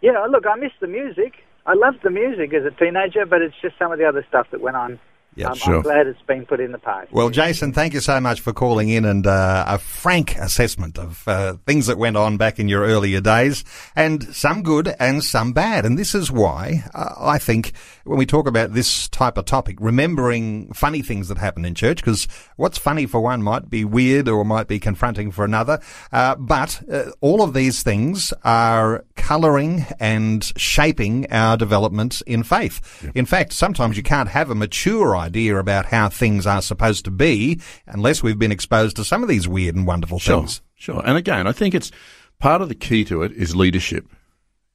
[0.00, 1.32] you know, look, I miss the music.
[1.64, 4.46] I loved the music as a teenager, but it's just some of the other stuff
[4.52, 5.00] that went on.
[5.36, 5.76] Yeah, um, sure.
[5.76, 7.12] I'm glad it's been put in the past.
[7.12, 11.28] Well, Jason, thank you so much for calling in and uh, a frank assessment of
[11.28, 13.62] uh, things that went on back in your earlier days,
[13.94, 15.84] and some good and some bad.
[15.84, 17.72] And this is why uh, I think
[18.04, 21.98] when we talk about this type of topic, remembering funny things that happened in church,
[21.98, 25.80] because what's funny for one might be weird or might be confronting for another.
[26.12, 33.10] Uh, but uh, all of these things are colouring and shaping our development in faith.
[33.14, 37.10] In fact, sometimes you can't have a mature idea about how things are supposed to
[37.10, 40.62] be unless we've been exposed to some of these weird and wonderful Sure, things.
[40.74, 41.02] sure.
[41.04, 41.90] And again, I think it's
[42.38, 44.06] part of the key to it is leadership.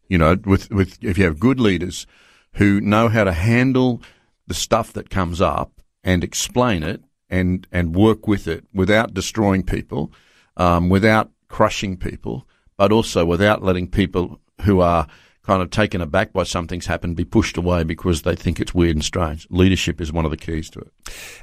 [0.08, 2.06] You know, with with if you have good leaders
[2.56, 4.02] who know how to handle
[4.48, 5.72] the stuff that comes up
[6.04, 10.12] and explain it and and work with it without destroying people,
[10.58, 12.46] um, without crushing people,
[12.78, 15.08] but also without letting people who are
[15.44, 18.96] kind of taken aback by something's happened be pushed away because they think it's weird
[18.96, 19.48] and strange.
[19.50, 20.92] Leadership is one of the keys to it.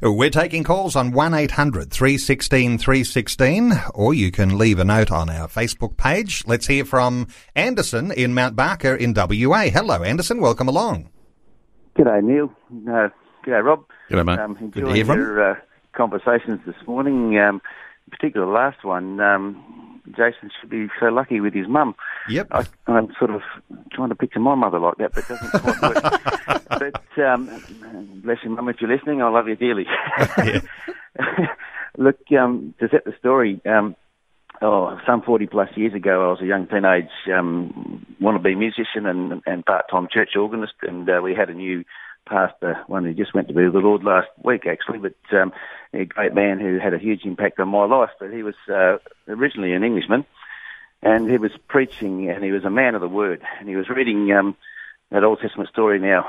[0.03, 5.49] We're taking calls on 1800 316 316, or you can leave a note on our
[5.49, 6.45] Facebook page.
[6.47, 9.65] Let's hear from Anderson in Mount Barker in WA.
[9.65, 10.41] Hello, Anderson.
[10.41, 11.11] Welcome along.
[11.97, 12.53] G'day, Neil.
[12.89, 13.09] Uh,
[13.45, 13.85] g'day, Rob.
[14.11, 14.39] G'day, mate.
[14.39, 15.55] Um, Good to enjoying hear from your uh,
[15.93, 17.37] conversations this morning.
[17.39, 17.61] Um,
[18.07, 19.21] in particular, the last one.
[19.21, 19.78] Um,
[20.11, 21.95] Jason should be so lucky with his mum.
[22.29, 22.49] Yep.
[22.51, 23.43] I, I'm sort of
[23.93, 26.63] trying to picture my mother like that, but it doesn't quite work.
[26.69, 29.87] but um, bless you, mum, if you're listening, I love you dearly.
[31.99, 33.97] Look, um, to set the story, um,
[34.63, 39.43] oh, some 40 plus years ago, I was a young teenage um, wannabe musician and,
[39.47, 41.85] and part-time church organist, and uh, we had a new
[42.29, 45.53] pastor, one who just went to be with the Lord last week, actually, but um,
[45.93, 48.11] a great man who had a huge impact on my life.
[48.21, 50.25] But he was uh, originally an Englishman,
[51.03, 53.89] and he was preaching, and he was a man of the Word, and he was
[53.89, 54.57] reading um,
[55.11, 55.99] that Old Testament story.
[55.99, 56.27] Now,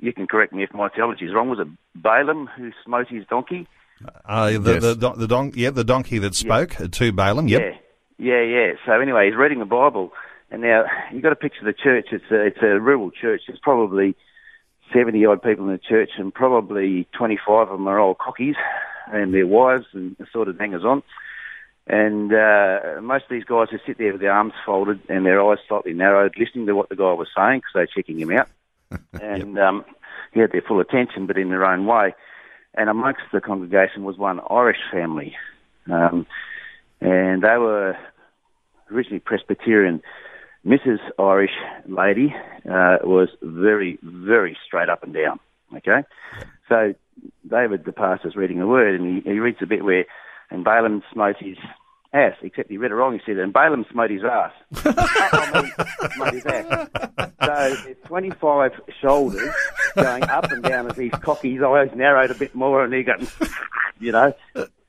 [0.00, 1.48] you can correct me if my theology is wrong.
[1.50, 3.66] Was it Balaam who smote his donkey?
[4.24, 4.82] Uh, the, Yes.
[4.82, 7.48] the, don- the, don- yeah, the donkey that spoke uh, to Balaam.
[7.48, 7.60] Yep.
[7.60, 7.76] Yeah,
[8.18, 8.72] yeah, yeah.
[8.86, 10.12] So anyway, he's reading the Bible,
[10.50, 12.06] and now you've got to picture the church.
[12.12, 13.42] It's a, it's a rural church.
[13.46, 14.16] There's probably
[14.92, 18.56] 70 odd people in the church, and probably 25 of them are old cockies
[19.12, 21.02] and their wives and assorted hangers on.
[21.86, 25.42] And uh, most of these guys who sit there with their arms folded and their
[25.42, 28.48] eyes slightly narrowed, listening to what the guy was saying because they're checking him out.
[29.20, 29.84] and um,
[30.32, 32.14] he had their full attention, but in their own way.
[32.74, 35.34] And amongst the congregation was one Irish family.
[35.90, 36.26] Um,
[37.00, 37.96] and they were
[38.92, 40.02] originally Presbyterian.
[40.66, 40.98] Mrs.
[41.18, 41.54] Irish
[41.86, 42.34] lady
[42.66, 45.40] uh, was very, very straight up and down.
[45.76, 46.02] Okay,
[46.68, 46.94] so
[47.48, 50.04] David, the pastor's reading the word, and he, he reads a bit where,
[50.50, 51.56] and Balaam smote his
[52.12, 53.12] ass, except he read it wrong.
[53.14, 54.52] He said, and Balaam smote his ass.
[56.14, 56.88] Smote his ass.
[57.40, 59.54] So there's 25 shoulders
[59.94, 61.54] going up and down as he's cocky.
[61.54, 63.20] His eyes narrowed a bit more, and he got,
[64.00, 64.34] you know,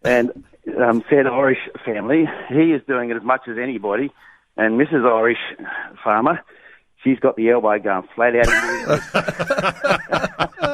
[0.04, 0.32] and
[0.80, 4.12] um, said Irish family, he is doing it as much as anybody.
[4.62, 5.04] And Mrs.
[5.12, 5.40] Irish
[6.04, 6.40] farmer,
[7.04, 8.48] she's got the elbow going flat out.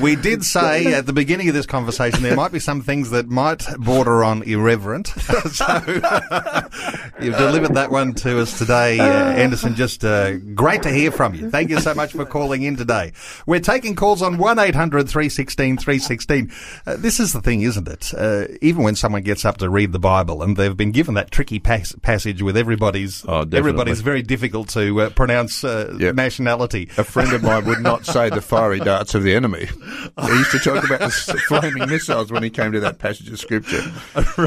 [0.00, 3.28] We did say at the beginning of this conversation there might be some things that
[3.28, 5.06] might border on irreverent.
[5.52, 5.66] so
[7.20, 9.74] you've delivered that one to us today, uh, Anderson.
[9.74, 11.50] Just uh, great to hear from you.
[11.50, 13.12] Thank you so much for calling in today.
[13.46, 16.52] We're taking calls on 1 800 316 316.
[16.86, 18.12] Uh, this is the thing, isn't it?
[18.14, 21.30] Uh, even when someone gets up to read the Bible and they've been given that
[21.30, 26.14] tricky pas- passage with everybody's, Oh, everybody's very difficult to uh, pronounce uh, Yep.
[26.14, 26.88] nationality.
[26.98, 29.66] A friend of mine would not say the fiery darts of the enemy.
[29.66, 33.40] He used to talk about the flaming missiles when he came to that passage of
[33.40, 33.82] scripture.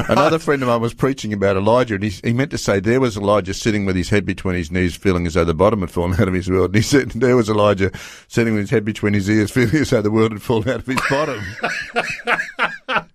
[0.08, 3.00] Another friend of mine was preaching about Elijah, and he, he meant to say there
[3.00, 5.90] was Elijah sitting with his head between his knees, feeling as though the bottom had
[5.90, 6.70] fallen out of his world.
[6.70, 7.90] And he said there was Elijah
[8.28, 10.76] sitting with his head between his ears, feeling as though the world had fallen out
[10.76, 11.42] of his bottom.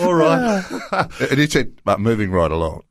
[0.00, 0.64] All right.
[1.20, 2.82] and he said, but moving right along.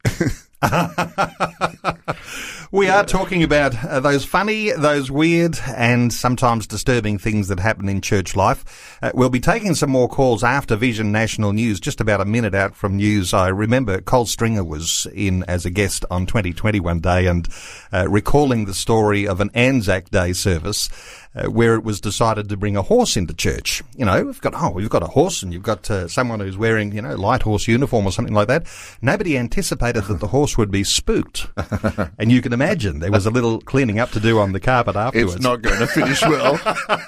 [2.73, 7.87] We are talking about uh, those funny, those weird, and sometimes disturbing things that happen
[7.87, 8.92] in church life.
[9.03, 12.55] Uh, we'll be taking some more calls after Vision National News, just about a minute
[12.55, 13.33] out from news.
[13.33, 17.45] I remember Col Stringer was in as a guest on 2020 one day and
[17.91, 20.87] uh, recalling the story of an Anzac Day service.
[21.35, 23.81] Uh, where it was decided to bring a horse into church.
[23.97, 26.59] You know, we've got, oh, we've got a horse and you've got uh, someone who's
[26.59, 28.67] wearing, you know, light horse uniform or something like that.
[29.01, 31.47] Nobody anticipated that the horse would be spooked.
[32.19, 34.95] and you can imagine there was a little cleaning up to do on the carpet
[34.95, 35.33] afterwards.
[35.43, 36.59] It's not going to finish well.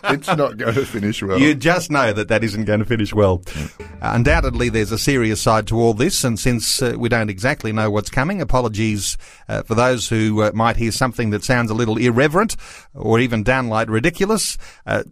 [0.05, 1.37] it's not going to finish well.
[1.37, 3.41] You just know that that isn't going to finish well.
[3.55, 3.67] Uh,
[4.01, 7.89] undoubtedly, there's a serious side to all this, and since uh, we don't exactly know
[7.89, 9.17] what's coming, apologies
[9.47, 12.55] uh, for those who uh, might hear something that sounds a little irreverent
[12.93, 14.57] or even downright ridiculous.
[14.85, 15.03] Uh,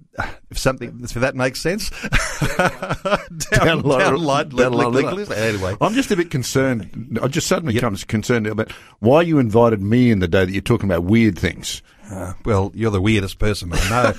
[0.49, 1.89] if something if that makes sense,
[3.51, 3.81] down,
[4.93, 5.31] ridiculous.
[5.31, 7.19] Anyway, I'm just a bit concerned.
[7.21, 10.61] I just suddenly comes concerned about why you invited me in the day that you're
[10.61, 11.81] talking about weird things.
[12.45, 14.13] Well, you're the weirdest person I know.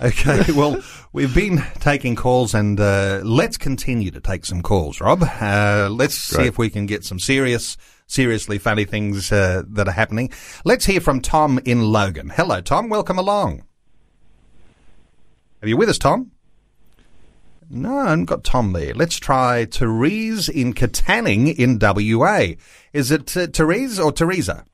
[0.06, 0.80] okay, well,
[1.12, 5.22] we've been taking calls, and uh, let's continue to take some calls, Rob.
[5.22, 7.76] Uh, let's see if we can get some serious,
[8.06, 10.30] seriously funny things uh, that are happening.
[10.64, 12.30] Let's hear from Tom in Logan.
[12.30, 12.88] Hello, Tom.
[12.88, 13.64] Welcome along.
[15.62, 16.30] Are you with us, Tom?
[17.70, 18.94] No, I haven't got Tom there.
[18.94, 22.54] Let's try Therese in Katanning in WA.
[22.92, 24.64] Is it uh, Therese or Teresa?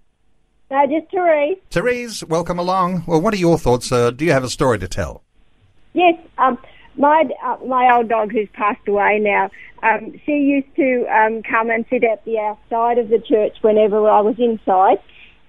[0.70, 1.59] No, just Therese.
[1.70, 3.02] Therese, welcome along.
[3.06, 3.90] Well, what are your thoughts?
[3.90, 5.24] Uh, do you have a story to tell?
[5.94, 6.59] Yes, um,
[6.96, 9.50] my uh, my old dog who's passed away now.
[9.83, 14.09] Um, she used to um, come and sit at the outside of the church whenever
[14.09, 14.98] I was inside,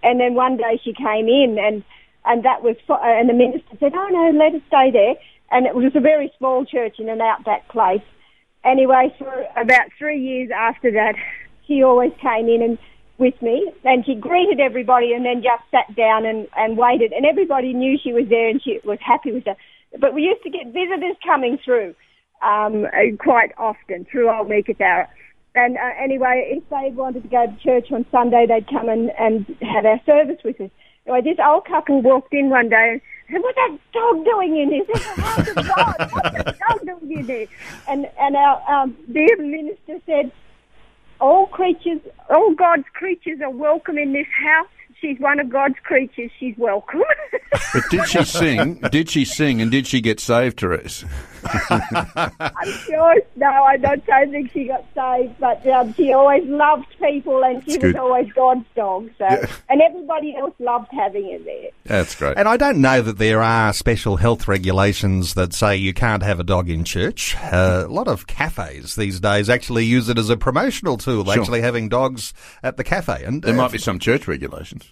[0.01, 1.83] and then one day she came in and
[2.25, 5.15] and that was for, and the minister said, "Oh no, let her stay there."
[5.51, 8.01] And it was a very small church in an outback place.
[8.63, 11.13] Anyway, for about three years after that,
[11.67, 12.79] she always came in and
[13.21, 17.25] with me and she greeted everybody and then just sat down and, and waited and
[17.25, 19.55] everybody knew she was there and she was happy with her.
[19.99, 21.95] But we used to get visitors coming through
[22.41, 22.87] um,
[23.19, 25.07] quite often through Old Meekatharra.
[25.53, 29.11] And uh, anyway, if they wanted to go to church on Sunday, they'd come and,
[29.19, 30.71] and have our service with us.
[31.05, 34.71] Anyway, this old couple walked in one day and said, what's that dog doing in
[34.71, 34.85] here?
[34.87, 35.95] This is the house of God.
[36.11, 37.47] What's that dog doing in here?
[37.87, 40.31] And, and our um, dear minister said,
[41.21, 44.67] all creatures, all God's creatures are welcome in this house.
[45.01, 46.31] She's one of God's creatures.
[46.39, 47.01] She's welcome.
[47.73, 48.75] But did she sing?
[48.91, 51.03] Did she sing and did she get saved, Therese?
[51.43, 53.15] I'm sure.
[53.35, 57.63] No, I don't, don't think she got saved, but um, she always loved people, and
[57.63, 57.99] she That's was good.
[57.99, 59.09] always God's dog.
[59.17, 59.25] So,
[59.69, 61.69] and everybody else loved having her there.
[61.85, 62.37] That's great.
[62.37, 66.39] And I don't know that there are special health regulations that say you can't have
[66.39, 67.35] a dog in church.
[67.37, 71.39] Uh, a lot of cafes these days actually use it as a promotional tool, Sure.
[71.39, 72.33] actually having dogs
[72.63, 73.23] at the cafe.
[73.23, 74.90] And There uh, might be some church regulations.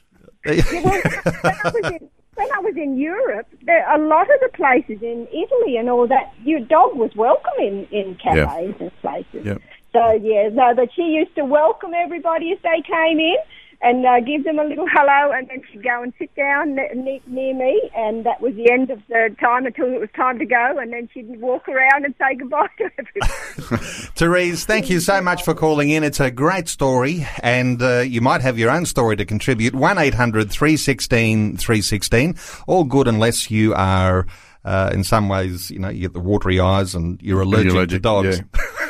[0.52, 1.02] Yeah, well,
[1.42, 5.02] when I was in when I was in Europe, there, a lot of the places
[5.02, 9.46] in Italy and all that, your dog was welcome in in cafes and places.
[9.46, 9.62] Yep.
[9.92, 13.38] So yeah, no, but she used to welcome everybody as they came in
[13.82, 16.90] and uh, give them a little hello, and then she'd go and sit down ne-
[16.96, 20.38] ne- near me, and that was the end of the time until it was time
[20.40, 23.86] to go, and then she'd walk around and say goodbye to everybody.
[24.16, 26.04] Therese, thank you so much for calling in.
[26.04, 29.74] It's a great story, and uh, you might have your own story to contribute.
[29.74, 32.36] 1 800 316 316.
[32.68, 34.28] All good unless you are.
[34.66, 37.98] Uh, in some ways, you know, you get the watery eyes and you're allergic, to
[37.98, 38.42] dogs.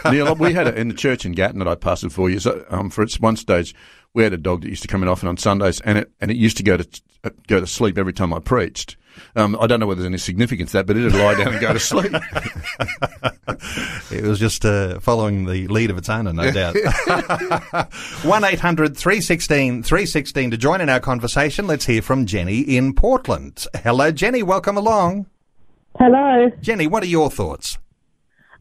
[0.04, 0.12] yeah.
[0.12, 2.47] Neil, we had it in the church in Gatton that I pastored for years.
[2.69, 3.75] Um, for its one stage,
[4.13, 6.32] we had a dog that used to come in often on Sundays, and it and
[6.32, 8.98] it used to go to uh, go to sleep every time I preached.
[9.36, 11.60] Um, I don't know whether there's any significance to that, but it'd lie down and
[11.62, 12.13] go to sleep.
[14.12, 16.76] It was just uh, following the lead of its owner, no doubt.
[18.24, 21.67] 1 800 316 316 to join in our conversation.
[21.67, 23.65] Let's hear from Jenny in Portland.
[23.84, 24.41] Hello, Jenny.
[24.41, 25.28] Welcome along.
[25.98, 26.50] Hello.
[26.62, 27.78] Jenny, what are your thoughts?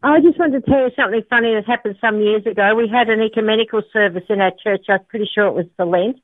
[0.01, 2.73] I just wanted to tell you something funny that happened some years ago.
[2.75, 4.85] We had an ecumenical service in our church.
[4.87, 6.17] I'm pretty sure it was for Lent.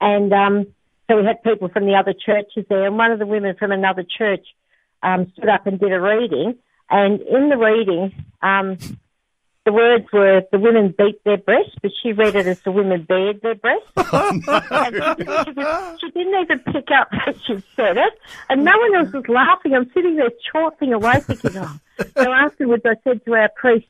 [0.00, 0.66] And um,
[1.08, 2.86] so we had people from the other churches there.
[2.86, 4.46] And one of the women from another church
[5.02, 6.54] um, stood up and did a reading.
[6.88, 8.78] And in the reading, um,
[9.64, 13.02] the words were the women beat their breasts, but she read it as the women
[13.04, 13.86] bared their breasts.
[13.96, 14.94] Oh, and
[15.46, 18.12] she, was- she didn't even pick up that she said it,
[18.50, 19.74] and no one else was laughing.
[19.74, 21.78] I'm sitting there chortling away, thinking, oh.
[22.16, 23.86] So afterwards, I said to our priest,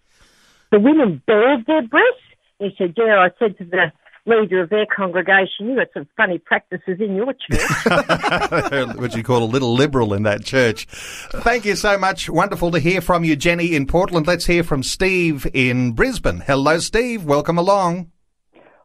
[0.71, 2.21] the women bared their breasts.
[2.59, 3.19] He said, yeah.
[3.19, 3.93] I said to the
[4.27, 7.87] leader of their congregation, you had some funny practices in your church.
[8.97, 10.87] what you call a little liberal in that church.
[10.87, 12.31] Thank you so much.
[12.31, 14.27] Wonderful to hear from you, Jenny in Portland.
[14.27, 16.41] Let's hear from Steve in Brisbane.
[16.41, 17.25] Hello, Steve.
[17.25, 18.11] Welcome along.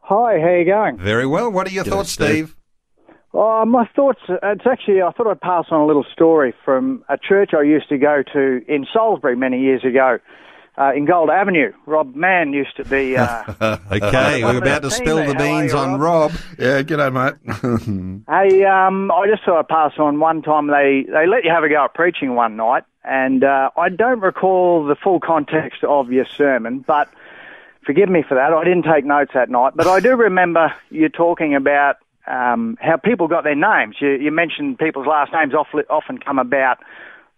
[0.02, 0.98] Hi, how are you going?
[0.98, 1.50] Very well.
[1.50, 2.28] What are your G'day, thoughts, Steve.
[2.28, 2.54] Steve?
[3.34, 4.20] Oh, my thoughts.
[4.28, 7.88] It's actually I thought I'd pass on a little story from a church I used
[7.90, 10.18] to go to in Salisbury many years ago,
[10.78, 11.72] uh, in Gold Avenue.
[11.86, 13.16] Rob Mann used to be.
[13.16, 13.44] Uh,
[13.90, 16.30] Okay, we're about to spill the beans you, on Rob?
[16.30, 16.40] Rob.
[16.58, 18.24] yeah, g'day, mate.
[18.28, 20.20] Hey, um, I just thought I'd pass on.
[20.20, 23.70] One time they they let you have a go at preaching one night, and uh,
[23.76, 27.08] I don't recall the full context of your sermon, but
[27.84, 28.52] forgive me for that.
[28.52, 32.96] I didn't take notes that night, but I do remember you talking about um, how
[32.96, 33.96] people got their names.
[34.00, 36.78] You, you mentioned people's last names often often come about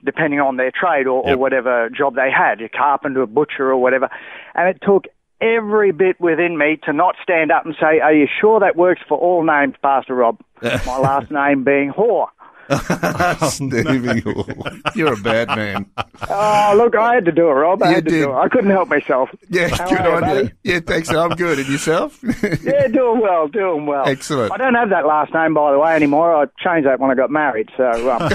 [0.05, 3.77] depending on their trade or, or whatever job they had, a carpenter, a butcher, or
[3.77, 4.09] whatever.
[4.55, 5.07] And it took
[5.41, 9.01] every bit within me to not stand up and say, "Are you sure that works
[9.09, 12.29] for all names, Pastor Rob?" My last name being Hoare.
[13.51, 14.23] Stevie,
[14.95, 15.87] you're a bad man.
[16.29, 17.83] Oh, look, I had to do it, Rob.
[17.83, 18.19] I You had to did.
[18.25, 18.35] do it.
[18.35, 19.29] I couldn't help myself.
[19.49, 20.43] Yeah, How good are on you.
[20.45, 20.53] buddy?
[20.63, 21.11] Yeah, thanks.
[21.11, 21.59] I'm good.
[21.59, 22.19] And yourself?
[22.63, 24.07] Yeah, doing well, doing well.
[24.07, 24.53] Excellent.
[24.53, 26.35] I don't have that last name, by the way, anymore.
[26.35, 27.69] I changed that when I got married.
[27.77, 28.29] So um,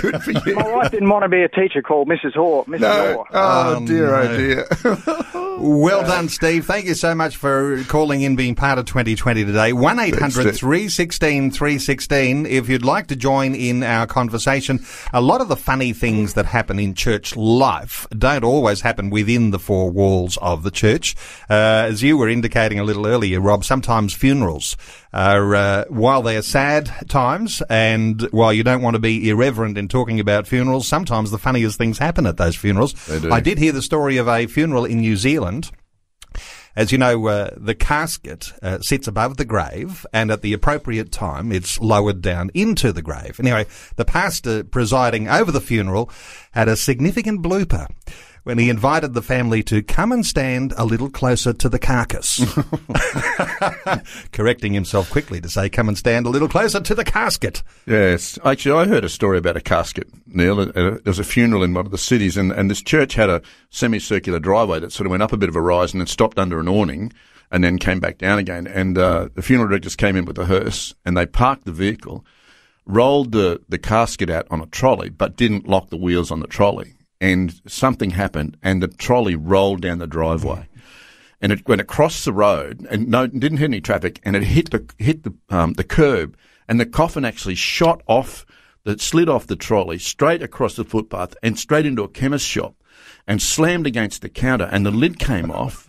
[0.00, 0.54] good for you.
[0.54, 2.34] my wife didn't want to be a teacher called Mrs.
[2.34, 2.64] Hoare.
[2.64, 2.80] Mrs.
[2.80, 3.12] No.
[3.14, 3.24] Hoare.
[3.32, 4.16] Oh, Oh, dear, no.
[4.16, 5.58] oh, dear.
[5.58, 6.64] Well done, Steve.
[6.66, 9.72] Thank you so much for calling in, being part of 2020 today.
[9.72, 15.48] One 800 316 316 If you'd like to join in our conversation, a lot of
[15.48, 20.36] the funny things that happen in church life don't always happen within the four walls
[20.38, 21.16] of the church.
[21.48, 24.76] Uh, as you were indicating a little earlier, Rob, sometimes funerals
[25.12, 29.88] are, uh, while they're sad times and while you don't want to be irreverent in
[29.88, 32.92] talking about funerals, sometimes the funniest things happen at those funerals.
[33.18, 33.30] do.
[33.32, 35.70] I did hear the story of a funeral in New Zealand.
[36.76, 41.10] As you know, uh, the casket uh, sits above the grave, and at the appropriate
[41.10, 43.40] time, it's lowered down into the grave.
[43.40, 43.66] Anyway,
[43.96, 46.10] the pastor presiding over the funeral
[46.52, 47.88] had a significant blooper
[48.50, 52.40] when he invited the family to come and stand a little closer to the carcass.
[54.32, 57.62] Correcting himself quickly to say, come and stand a little closer to the casket.
[57.86, 60.58] Yes, actually, I heard a story about a casket, Neil.
[60.58, 63.30] Uh, There was a funeral in one of the cities, and, and this church had
[63.30, 63.40] a
[63.70, 66.36] semicircular driveway that sort of went up a bit of a rise and then stopped
[66.36, 67.12] under an awning
[67.52, 68.66] and then came back down again.
[68.66, 72.24] And uh, the funeral directors came in with a hearse and they parked the vehicle,
[72.84, 76.48] rolled the, the casket out on a trolley, but didn't lock the wheels on the
[76.48, 76.94] trolley.
[77.20, 80.68] And something happened, and the trolley rolled down the driveway
[81.40, 84.70] and it, went across the road and no, didn't hit any traffic, and it hit
[84.70, 86.36] the hit the um, the curb,
[86.68, 88.46] and the coffin actually shot off,
[88.84, 92.74] that slid off the trolley straight across the footpath and straight into a chemist shop,
[93.26, 95.88] and slammed against the counter, and the lid came off.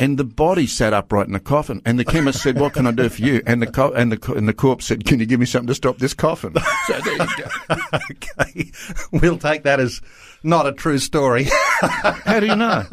[0.00, 2.92] And the body sat upright in the coffin, and the chemist said, "What can I
[2.92, 5.26] do for you?" And the co- and the co- and the corpse said, "Can you
[5.26, 6.54] give me something to stop this coffin?"
[6.86, 7.76] So there you go.
[8.12, 8.70] okay,
[9.10, 10.00] we'll take that as
[10.44, 11.48] not a true story.
[11.80, 12.84] How do you know?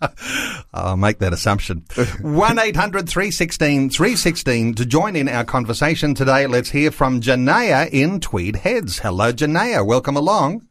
[0.74, 1.84] I'll make that assumption.
[2.20, 6.46] 1 800 316 316 to join in our conversation today.
[6.48, 8.98] Let's hear from Janea in Tweed Heads.
[8.98, 9.86] Hello, Janea.
[9.86, 10.66] Welcome along.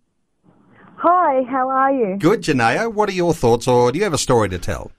[0.97, 2.17] Hi, how are you?
[2.17, 2.91] Good, Janea.
[2.93, 4.91] What are your thoughts, or do you have a story to tell?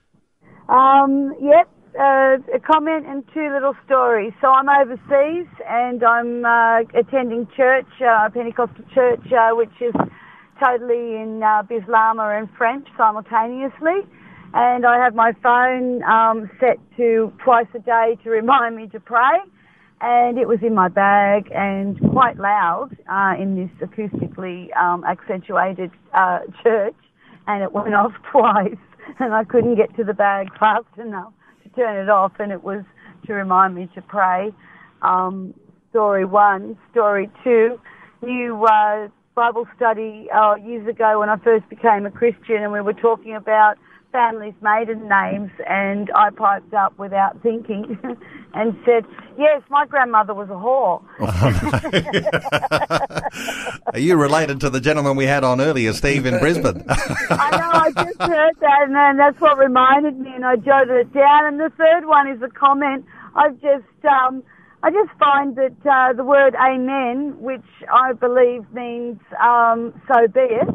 [0.69, 4.33] Um, yep, uh, a comment and two little stories.
[4.41, 9.93] So I'm overseas and I'm uh, attending church, uh, Pentecostal church, uh, which is
[10.63, 14.07] totally in uh, Bislama and French simultaneously.
[14.55, 18.99] And I have my phone um, set to twice a day to remind me to
[18.99, 19.39] pray.
[20.01, 25.91] And it was in my bag and quite loud uh, in this acoustically um, accentuated
[26.63, 26.95] church.
[27.47, 28.75] And it went off twice.
[29.19, 31.33] And I couldn't get to the bag fast enough
[31.63, 32.33] to turn it off.
[32.39, 32.83] And it was
[33.25, 34.51] to remind me to pray.
[35.01, 35.53] Um,
[35.89, 36.77] story one.
[36.91, 37.79] Story two.
[38.21, 42.81] New uh, Bible study uh, years ago when I first became a Christian, and we
[42.81, 43.77] were talking about
[44.13, 47.97] families' maiden names, and I piped up without thinking
[48.53, 49.05] and said,
[49.37, 51.01] "Yes, my grandmother was a whore."
[53.91, 56.85] Are you related to the gentleman we had on earlier, Steve in Brisbane?
[56.89, 60.95] I know, I just heard that, and then that's what reminded me, and I jotted
[60.95, 61.47] it down.
[61.47, 63.05] And the third one is a comment.
[63.35, 64.43] I've just, um,
[64.83, 70.41] I just find that uh, the word "amen," which I believe means um, "so be
[70.41, 70.69] it,"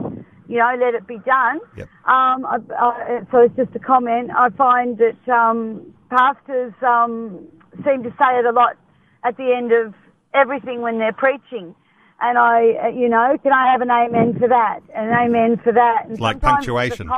[0.48, 1.60] you know, let it be done.
[1.76, 1.88] Yep.
[2.06, 4.30] Um, I, I, so it's just a comment.
[4.36, 7.46] I find that um, pastors um,
[7.84, 8.76] seem to say it a lot
[9.24, 9.94] at the end of
[10.34, 11.74] everything when they're preaching.
[12.20, 14.80] And I, uh, you know, can I have an amen for that?
[14.94, 16.04] An amen for that?
[16.04, 17.08] And It's like punctuation.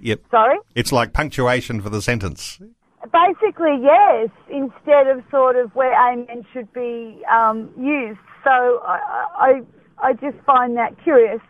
[0.00, 0.20] Yep.
[0.30, 0.58] Sorry?
[0.74, 2.58] It's like punctuation for the sentence.
[3.12, 8.18] Basically, yes, instead of sort of where amen should be um, used.
[8.44, 11.40] So I, I, I just find that curious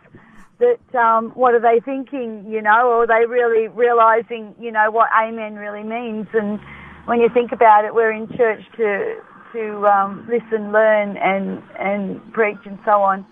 [0.59, 4.89] that um, what are they thinking, you know, or are they really realizing, you know,
[4.91, 6.27] what amen really means?
[6.33, 6.59] And
[7.05, 9.21] when you think about it, we're in church to
[9.53, 13.25] to um, listen, learn, and and preach and so on,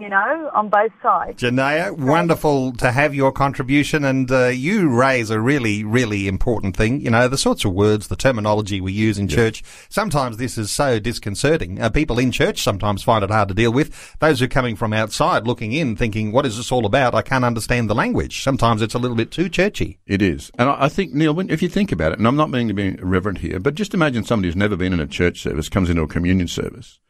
[0.00, 1.42] you know, on both sides.
[1.42, 7.00] Janea, wonderful to have your contribution, and uh, you raise a really, really important thing.
[7.00, 9.62] You know, the sorts of words, the terminology we use in church.
[9.88, 11.80] Sometimes this is so disconcerting.
[11.80, 14.16] Uh, people in church sometimes find it hard to deal with.
[14.18, 17.22] Those who are coming from outside, looking in, thinking, "What is this all about?" I
[17.22, 18.42] can't understand the language.
[18.42, 19.98] Sometimes it's a little bit too churchy.
[20.06, 20.50] It is.
[20.58, 22.68] And I I think, Neil, when, if you think about it, and I'm not meaning
[22.68, 25.68] to be irreverent here, but just imagine somebody who's never been in a church service
[25.68, 27.00] comes into a communion service.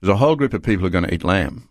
[0.00, 1.68] There's a whole group of people who are going to eat lamb.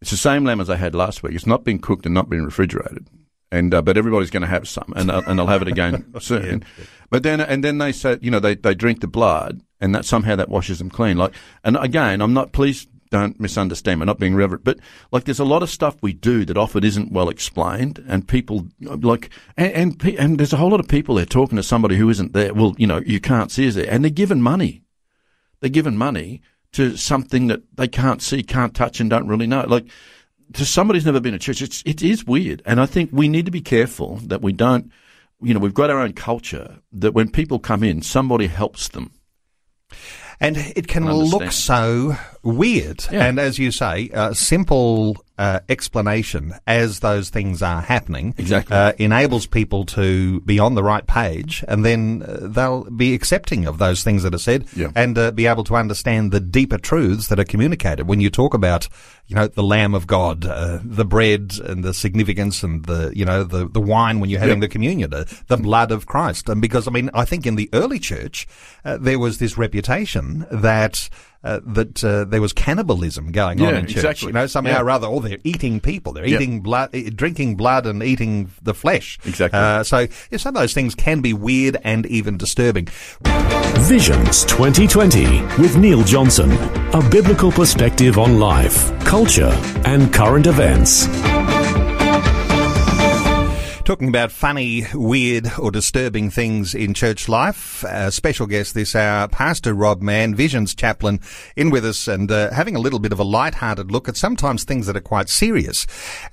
[0.00, 1.34] It's the same lamb as I had last week.
[1.34, 3.08] It's not been cooked and not been refrigerated.
[3.50, 6.12] And, uh, but everybody's going to have some and, uh, and they'll have it again
[6.20, 6.64] soon.
[7.08, 10.04] But then, and then they say, you know, they, they drink the blood and that
[10.04, 11.16] somehow that washes them clean.
[11.16, 11.34] Like,
[11.64, 14.00] and again, I'm not, please don't misunderstand.
[14.00, 14.78] We're not being reverent, but
[15.10, 18.68] like there's a lot of stuff we do that often isn't well explained, and people
[18.80, 19.72] like and
[20.02, 22.54] and, and there's a whole lot of people there talking to somebody who isn't there.
[22.54, 24.82] Well, you know, you can't see is there, and they're given money.
[25.60, 26.42] They're given money
[26.78, 29.64] to something that they can't see, can't touch, and don't really know.
[29.66, 29.86] Like
[30.52, 33.28] to somebody who's never been to church, it's it is weird, and I think we
[33.28, 34.92] need to be careful that we don't.
[35.42, 39.10] You know, we've got our own culture that when people come in, somebody helps them.
[40.38, 43.04] And it can look so weird.
[43.10, 48.76] And as you say, uh, simple uh, explanation as those things are happening Exactly.
[48.76, 53.66] uh, enables people to be on the right page, and then uh, they'll be accepting
[53.66, 54.90] of those things that are said, Yeah.
[54.96, 58.06] and uh, be able to understand the deeper truths that are communicated.
[58.08, 58.88] When you talk about,
[59.28, 63.24] you know, the Lamb of God, uh, the bread, and the significance, and the you
[63.24, 64.68] know the the wine when you're having Yep.
[64.70, 67.68] the communion, uh, the blood of Christ, and because I mean, I think in the
[67.72, 68.46] early church
[68.84, 71.08] uh, there was this reputation that.
[71.44, 73.96] Uh, that uh, there was cannibalism going on in church.
[73.96, 74.26] exactly.
[74.26, 74.82] You know, somehow Yeah.
[74.82, 76.12] or other, or they're eating people.
[76.12, 76.40] They're Yep.
[76.40, 79.20] eating blood, eh, drinking blood, and eating the flesh.
[79.24, 79.56] Exactly.
[79.58, 82.88] Uh, so yeah, some of those things can be weird and even disturbing.
[83.86, 86.50] Visions 2020 with Neil Johnson.
[86.92, 91.06] A biblical perspective on life, culture, and current events.
[93.88, 97.82] Talking about funny, weird, or disturbing things in church life.
[97.84, 101.20] Uh, special guest this hour, Pastor Rob Mann, Visions chaplain,
[101.56, 104.62] in with us and uh, having a little bit of a light-hearted look at sometimes
[104.62, 105.86] things that are quite serious.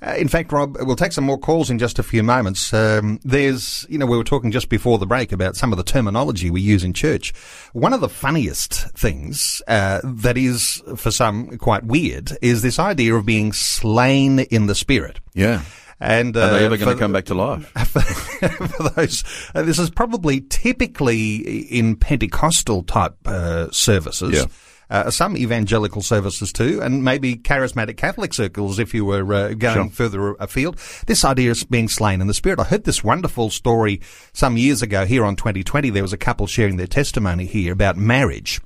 [0.06, 2.74] Uh, in fact, Rob, we'll take some more calls in just a few moments.
[2.74, 5.84] Um, there's, you know, we were talking just before the break about some of the
[5.86, 7.34] terminology we use in church.
[7.72, 13.16] One of the funniest things uh, that is, for some, quite weird is this idea
[13.16, 15.22] of being slain in the spirit.
[15.34, 15.62] Yeah.
[15.99, 17.67] And uh, Are they ever going to come back to life?
[17.87, 19.23] for those.
[19.55, 24.33] Uh, this is probably typically in Pentecostal type uh, services.
[24.33, 24.45] Yeah.
[24.87, 29.89] Uh, some evangelical services too, and maybe charismatic Catholic circles if you were uh, going
[29.89, 29.89] Sure.
[29.89, 30.77] further afield.
[31.07, 32.59] This idea of being slain in the spirit.
[32.59, 35.89] I heard this wonderful story some years ago here on 2020.
[35.89, 38.61] There was a couple sharing their testimony here about marriage.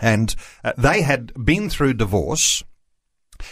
[0.00, 0.34] And
[0.64, 2.62] uh, they had been through divorce,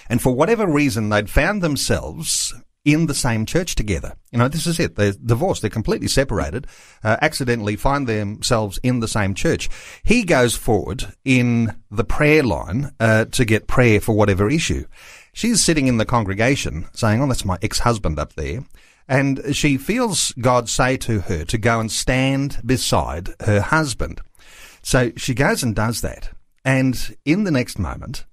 [0.09, 2.55] and for whatever reason, they'd found themselves
[2.85, 4.15] in the same church together.
[4.31, 4.97] You know, this is it.
[4.97, 5.61] They're divorced.
[5.63, 6.67] They're completely separated,
[7.05, 9.69] uh, accidentally find themselves in the same church.
[10.03, 14.87] He goes forward in the prayer line uh, to get prayer for whatever issue.
[15.33, 18.65] She's sitting in the congregation saying, Oh, that's my ex-husband up there.
[19.07, 24.21] And she feels God say to her to go and stand beside her husband.
[24.83, 26.31] So she goes and does that.
[26.65, 28.25] And in the next moment,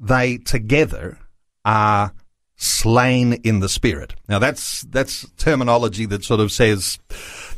[0.00, 1.18] they together
[1.64, 2.12] are
[2.62, 4.14] slain in the spirit.
[4.28, 6.98] Now that's that's terminology that sort of says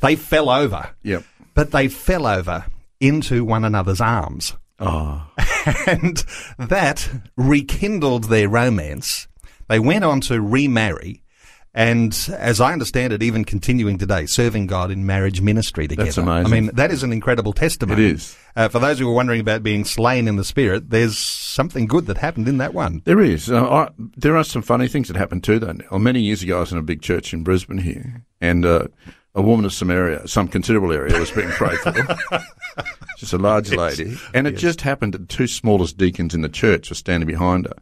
[0.01, 0.91] they fell over.
[1.03, 1.25] Yep.
[1.55, 2.67] But they fell over
[3.01, 4.55] into one another's arms.
[4.81, 5.27] Oh.
[5.87, 6.25] and
[6.59, 9.29] that rekindled their romance.
[9.69, 11.23] They went on to remarry.
[11.75, 16.05] And as I understand it, even continuing today, serving God in marriage ministry together.
[16.05, 16.47] That's amazing.
[16.47, 18.05] I mean, that is an incredible testimony.
[18.05, 18.37] It is.
[18.55, 22.07] Uh, for those who were wondering about being slain in the spirit, there's something good
[22.07, 23.03] that happened in that one.
[23.05, 23.51] There is.
[23.51, 25.73] Uh, I, there are some funny things that happened too, though.
[25.73, 28.87] Now, many years ago, I was in a big church in Brisbane here, and uh,
[29.35, 31.93] a woman of some area, some considerable area, was being prayed for.
[33.19, 34.17] Just a large lady.
[34.33, 37.67] And it just happened that the two smallest deacons in the church were standing behind
[37.67, 37.77] her.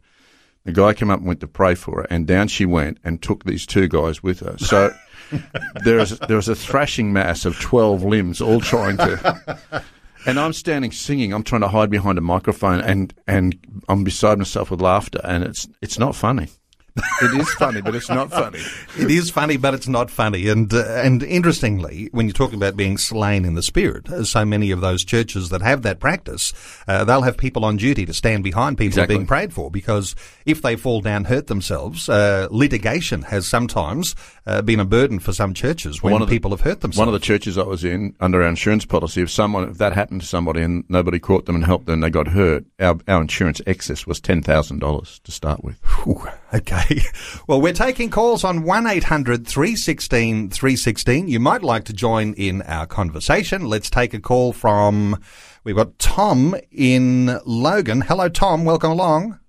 [0.65, 3.21] The guy came up and went to pray for her, and down she went and
[3.21, 4.57] took these two guys with her.
[4.57, 4.93] So
[5.83, 9.83] there was there was a thrashing mass of twelve limbs, all trying to.
[10.25, 11.33] And I'm standing singing.
[11.33, 13.57] I'm trying to hide behind a microphone, and and
[13.89, 16.47] I'm beside myself with laughter, and it's it's not funny.
[16.95, 18.59] It is funny, but it's not funny.
[18.99, 20.47] It is funny, but it's not funny.
[20.47, 24.45] And uh, and interestingly, when you're talking about being slain in the spirit, uh, so
[24.45, 26.53] many of those churches that have that practice,
[26.87, 29.15] uh, they'll have people on duty to stand behind people Exactly.
[29.15, 30.15] being prayed for, because
[30.45, 34.15] if they fall down, hurt themselves, uh, litigation has sometimes
[34.45, 36.99] uh, been a burden for some churches when One of the- people have hurt themselves.
[36.99, 39.93] One of the churches I was in, under our insurance policy, if someone if that
[39.93, 42.99] happened to somebody and nobody caught them and helped them, and they got hurt, our
[43.07, 45.79] our insurance excess was ten thousand dollars to start with.
[46.07, 47.01] Ooh, okay.
[47.45, 51.27] Well, we're taking calls on 1800 316 316.
[51.27, 53.65] You might like to join in our conversation.
[53.65, 55.21] Let's take a call from,
[55.65, 58.01] we've got Tom in Logan.
[58.01, 58.63] Hello, Tom.
[58.63, 59.39] Welcome along.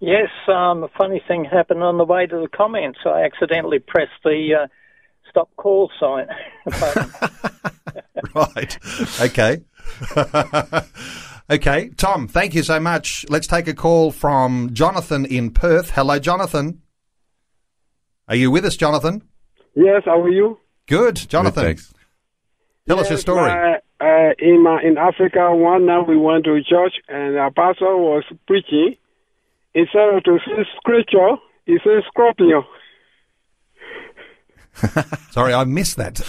[0.00, 2.98] Yes, um, a funny thing happened on the way to the comments.
[3.06, 4.66] I accidentally pressed the uh,
[5.30, 6.26] stop call sign.
[8.34, 8.78] Right.
[9.20, 9.62] Okay.
[11.50, 11.90] Okay.
[11.96, 13.24] Tom, thank you so much.
[13.28, 15.90] Let's take a call from Jonathan in Perth.
[15.90, 16.82] Hello, Jonathan.
[18.28, 19.22] Are you with us, Jonathan?
[19.74, 20.58] Yes, how are you?
[20.86, 21.76] Good, Jonathan.
[22.86, 23.48] Tell us your story.
[23.50, 27.96] my- uh, in my in Africa, one night we went to church and our pastor
[27.96, 28.96] was preaching.
[29.74, 32.64] Instead of to say scripture, he said scorpion.
[35.30, 36.20] Sorry, I missed that.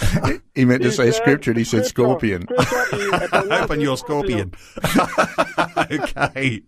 [0.56, 2.48] He meant to He say said scripture, and he said scorpion.
[3.50, 4.54] Open your scorpion.
[5.76, 6.62] okay.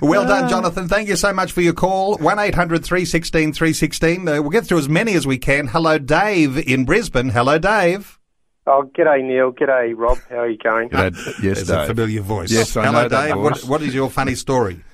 [0.00, 0.86] Well done, Jonathan.
[0.86, 2.18] Thank you so much for your call.
[2.18, 4.28] 1 800 316 316.
[4.28, 5.66] Uh, we'll get through as many as we can.
[5.66, 7.30] Hello, Dave in Brisbane.
[7.30, 8.20] Hello, Dave.
[8.68, 9.50] Oh, g'day, Neil.
[9.52, 10.18] G'day, Rob.
[10.30, 10.88] How are you going?
[10.92, 12.52] Yes, There's a familiar voice.
[12.52, 13.36] Yes, I Hello, know that Dave.
[13.36, 14.84] What, what is your funny story?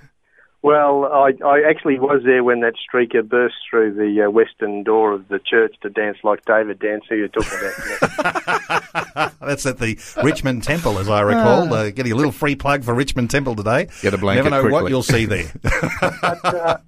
[0.63, 5.13] Well, I, I actually was there when that streaker burst through the uh, western door
[5.13, 9.33] of the church to dance like David danced, who you're talking about.
[9.41, 11.75] That's at the Richmond Temple, as I recall.
[11.75, 13.89] Uh, getting a little free plug for Richmond Temple today.
[14.03, 15.51] Get a blanket Never know what you'll see there.
[16.01, 16.79] but, uh,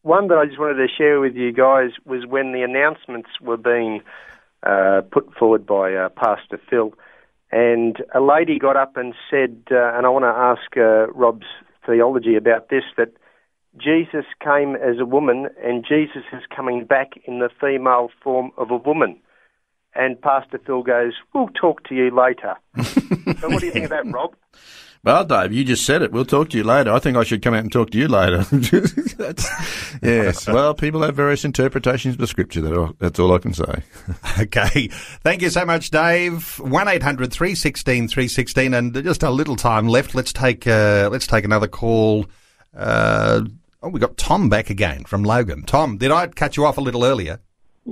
[0.00, 3.58] one that I just wanted to share with you guys was when the announcements were
[3.58, 4.00] being
[4.62, 6.94] uh, put forward by uh, Pastor Phil,
[7.52, 11.44] and a lady got up and said, uh, and I want to ask uh, Rob's
[11.90, 13.12] theology about this, that
[13.76, 18.70] Jesus came as a woman, and Jesus is coming back in the female form of
[18.70, 19.18] a woman.
[19.94, 22.54] And Pastor Phil goes, "We'll talk to you later."
[23.40, 24.34] so, what do you think of that, Rob?
[25.02, 26.12] Well, Dave, you just said it.
[26.12, 26.92] We'll talk to you later.
[26.92, 28.44] I think I should come out and talk to you later.
[30.02, 30.46] Yes.
[30.46, 32.88] Well, people have various interpretations of the scripture.
[32.98, 33.82] That's all I can say.
[34.40, 34.88] Okay.
[35.22, 36.58] Thank you so much, Dave.
[36.60, 40.14] One 316 316 and just a little time left.
[40.14, 42.26] Let's take, uh, let's take another call.
[42.74, 43.42] Uh,
[43.82, 45.62] oh, we got Tom back again from Logan.
[45.64, 47.40] Tom, did I cut you off a little earlier?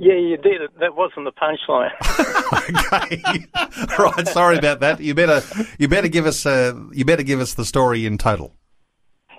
[0.01, 0.61] Yeah, you did.
[0.79, 1.91] That wasn't the punchline.
[2.51, 3.21] Okay,
[3.99, 4.27] right.
[4.27, 4.99] Sorry about that.
[4.99, 5.41] You better,
[5.77, 8.55] you better give us, uh, you better give us the story in total.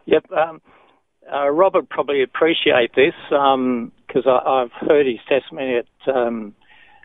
[0.07, 0.31] Yep.
[0.33, 0.63] Um,
[1.33, 6.55] uh, Robert probably appreciate this because I I've heard his testimony at um,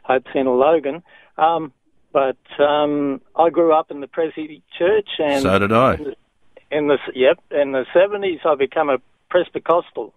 [0.04, 1.04] Hope Centre Logan.
[1.38, 1.74] Um,
[2.14, 5.96] but um, I grew up in the Presi Church, and So did I.
[5.96, 6.16] In the,
[6.72, 8.98] in the yep, in the seventies, I became a
[9.32, 10.12] Presbycostal,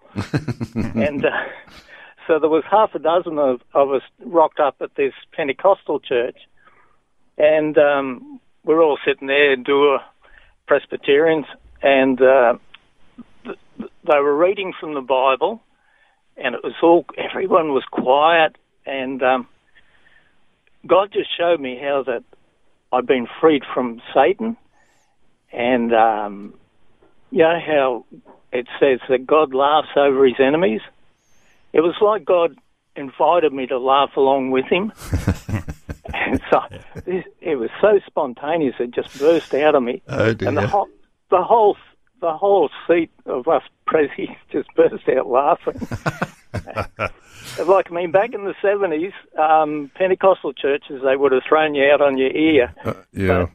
[0.96, 1.30] and uh,
[2.28, 6.36] so there was half a dozen of, of us rocked up at this Pentecostal church,
[7.38, 10.00] and um, we're all sitting there, doer
[10.66, 11.46] Presbyterians,
[11.82, 12.58] and uh,
[13.44, 15.62] th- th- they were reading from the Bible,
[16.36, 19.48] and it was all everyone was quiet, and um,
[20.86, 22.24] God just showed me how that
[22.92, 24.58] I've been freed from Satan,
[25.50, 26.54] and um,
[27.30, 28.04] you know how
[28.52, 30.82] it says that God laughs over his enemies.
[31.78, 32.58] It was like God
[32.96, 34.92] invited me to laugh along with him.
[36.12, 36.60] and so
[37.06, 40.02] this, it was so spontaneous; it just burst out of me.
[40.08, 40.48] Oh, dear.
[40.48, 40.88] And the whole,
[41.30, 41.76] the whole,
[42.20, 45.80] the whole seat of us Prezi just burst out laughing.
[47.64, 51.88] like I mean, back in the seventies, um, Pentecostal churches they would have thrown you
[51.92, 52.74] out on your ear.
[53.12, 53.46] Yeah.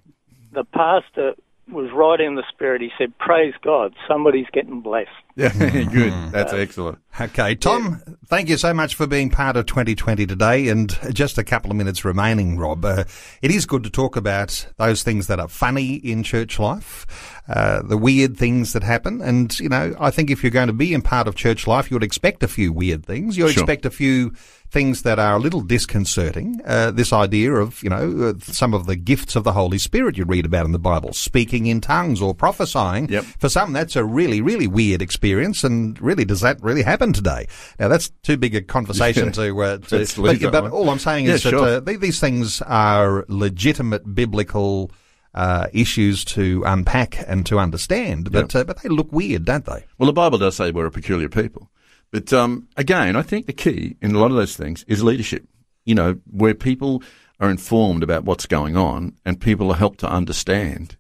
[0.54, 1.34] The pastor
[1.72, 2.82] was right in the spirit.
[2.82, 5.50] He said, "Praise God, somebody's getting blessed." Yeah,
[5.92, 6.14] good.
[6.32, 7.00] That's excellent.
[7.20, 10.68] Okay, Tom, thank you so much for being part of 2020 today.
[10.68, 12.86] And just a couple of minutes remaining, Rob.
[12.86, 13.06] Uh,
[13.42, 17.82] it is good to talk about those things that are funny in church life, uh,
[17.82, 19.22] the weird things that happen.
[19.22, 21.90] And, you know, I think if you're going to be in part of church life,
[21.90, 23.36] you would expect a few weird things.
[23.36, 23.64] You would Sure.
[23.64, 24.34] expect a few
[24.74, 26.60] things that are a little disconcerting.
[26.66, 30.18] Uh, this idea of, you know, uh, some of the gifts of the Holy Spirit
[30.18, 33.08] you read about in the Bible, speaking in tongues or prophesying.
[33.08, 33.24] Yep.
[33.38, 35.64] For some, that's a really, really weird experience.
[35.64, 37.48] And really, does that really happen today?
[37.80, 41.34] Now, that's too big a conversation to, uh, to but, but all I'm saying Yeah,
[41.36, 41.68] is that sure.
[41.68, 44.92] uh, th- these things are legitimate biblical
[45.36, 48.32] uh, issues to unpack and to understand.
[48.32, 49.86] But uh, but they look weird, don't they?
[49.98, 51.70] Well, the Bible does say we're a peculiar people.
[52.14, 55.48] But um, again, I think the key in a lot of those things is leadership.
[55.84, 57.02] You know, where people
[57.40, 60.96] are informed about what's going on and people are helped to understand.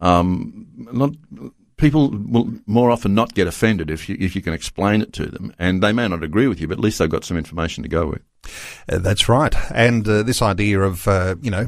[0.00, 1.12] Um, not,
[1.76, 5.26] people will more often not get offended if you, if you can explain it to
[5.26, 5.54] them.
[5.56, 7.88] And they may not agree with you, but at least they've got some information to
[7.88, 8.22] go with.
[8.88, 9.54] Uh, that's right.
[9.72, 11.66] And uh, this idea of, uh, you know,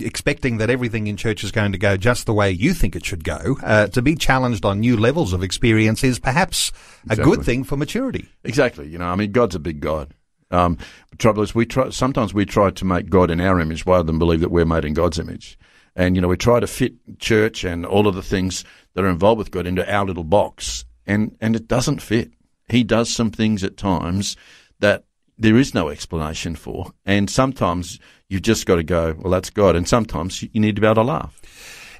[0.00, 3.04] expecting that everything in church is going to go just the way you think it
[3.04, 6.72] should go, uh, to be challenged on new levels of experience is perhaps
[7.08, 8.28] a good thing for maturity.
[8.44, 8.88] Exactly.
[8.88, 10.14] You know, I mean, God's a big God.
[10.50, 10.78] Um,
[11.10, 14.04] the trouble is, we try, sometimes we try to make God in our image rather
[14.04, 15.58] than believe that we're made in God's image.
[15.96, 18.64] And, you know, we try to fit church and all of the things
[18.94, 22.32] that are involved with God into our little box, and, and it doesn't fit.
[22.68, 24.36] He does some things at times
[24.80, 25.04] that
[25.38, 26.92] there is no explanation for.
[27.04, 29.76] And sometimes you've just got to go, well, that's God.
[29.76, 31.40] And sometimes you need to be able to laugh.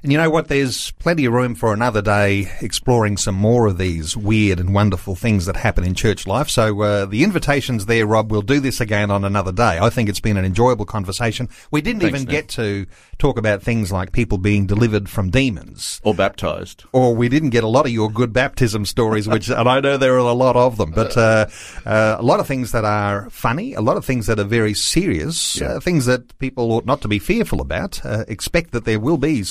[0.05, 0.49] And you know what?
[0.49, 5.15] There's plenty of room for another day exploring some more of these weird and wonderful
[5.15, 6.47] things that happen in church life.
[6.47, 8.31] So uh, the invitation's there, Rob.
[8.31, 9.79] We'll do this again on another day.
[9.81, 11.49] I think it's been an enjoyable conversation.
[11.71, 12.29] We didn't Thanks, even Nick.
[12.29, 12.85] get to
[13.17, 15.99] talk about things like people being delivered from demons.
[16.03, 16.83] Or baptized.
[16.91, 19.97] Or we didn't get a lot of your good baptism stories, which, and I know
[19.97, 21.47] there are a lot of them, but uh,
[21.83, 24.75] uh, a lot of things that are funny, a lot of things that are very
[24.75, 28.05] serious, uh, things that people ought not to be fearful about.
[28.05, 29.43] Uh, expect that there will be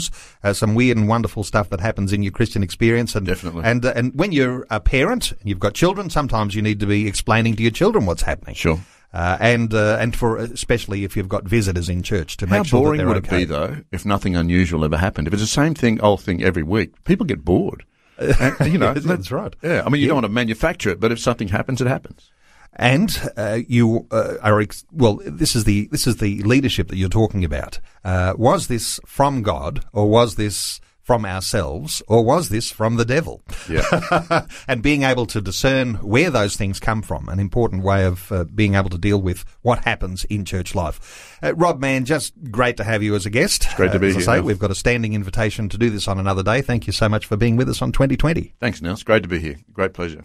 [0.00, 0.10] sometimes
[0.42, 3.62] uh, some weird and wonderful stuff that happens in your Christian experience, and Definitely.
[3.64, 6.86] and uh, and when you're a parent and you've got children, sometimes you need to
[6.86, 8.54] be explaining to your children what's happening.
[8.54, 8.80] Sure.
[9.12, 12.66] Uh, and uh, and for especially if you've got visitors in church to How make
[12.66, 13.36] sure boring that they're would okay.
[13.36, 15.26] it be, though, if nothing unusual ever happened?
[15.28, 17.84] If it's the same thing, old thing every week, people get bored.
[18.18, 19.54] And, you know, that's right.
[19.62, 20.08] Yeah, I mean, you Yeah.
[20.08, 22.30] don't want to manufacture it, but if something happens, it happens.
[22.74, 25.20] And uh, you uh, are ex- well.
[25.26, 27.78] This is the this is the leadership that you're talking about.
[28.02, 33.04] Uh, was this from God, or was this from ourselves, or was this from the
[33.04, 33.42] devil?
[33.68, 34.46] Yeah.
[34.68, 38.44] and being able to discern where those things come from, an important way of uh,
[38.44, 41.38] being able to deal with what happens in church life.
[41.42, 43.66] Uh, Rob Mann, just great to have you as a guest.
[43.76, 45.90] great to Uh, be as I here, say, we've got a standing invitation to do
[45.90, 46.62] this on another day.
[46.62, 48.54] Thank you so much for being with us on 2020.
[48.60, 48.92] Thanks, Neil.
[48.92, 49.56] It's great to be here.
[49.72, 50.24] Great pleasure.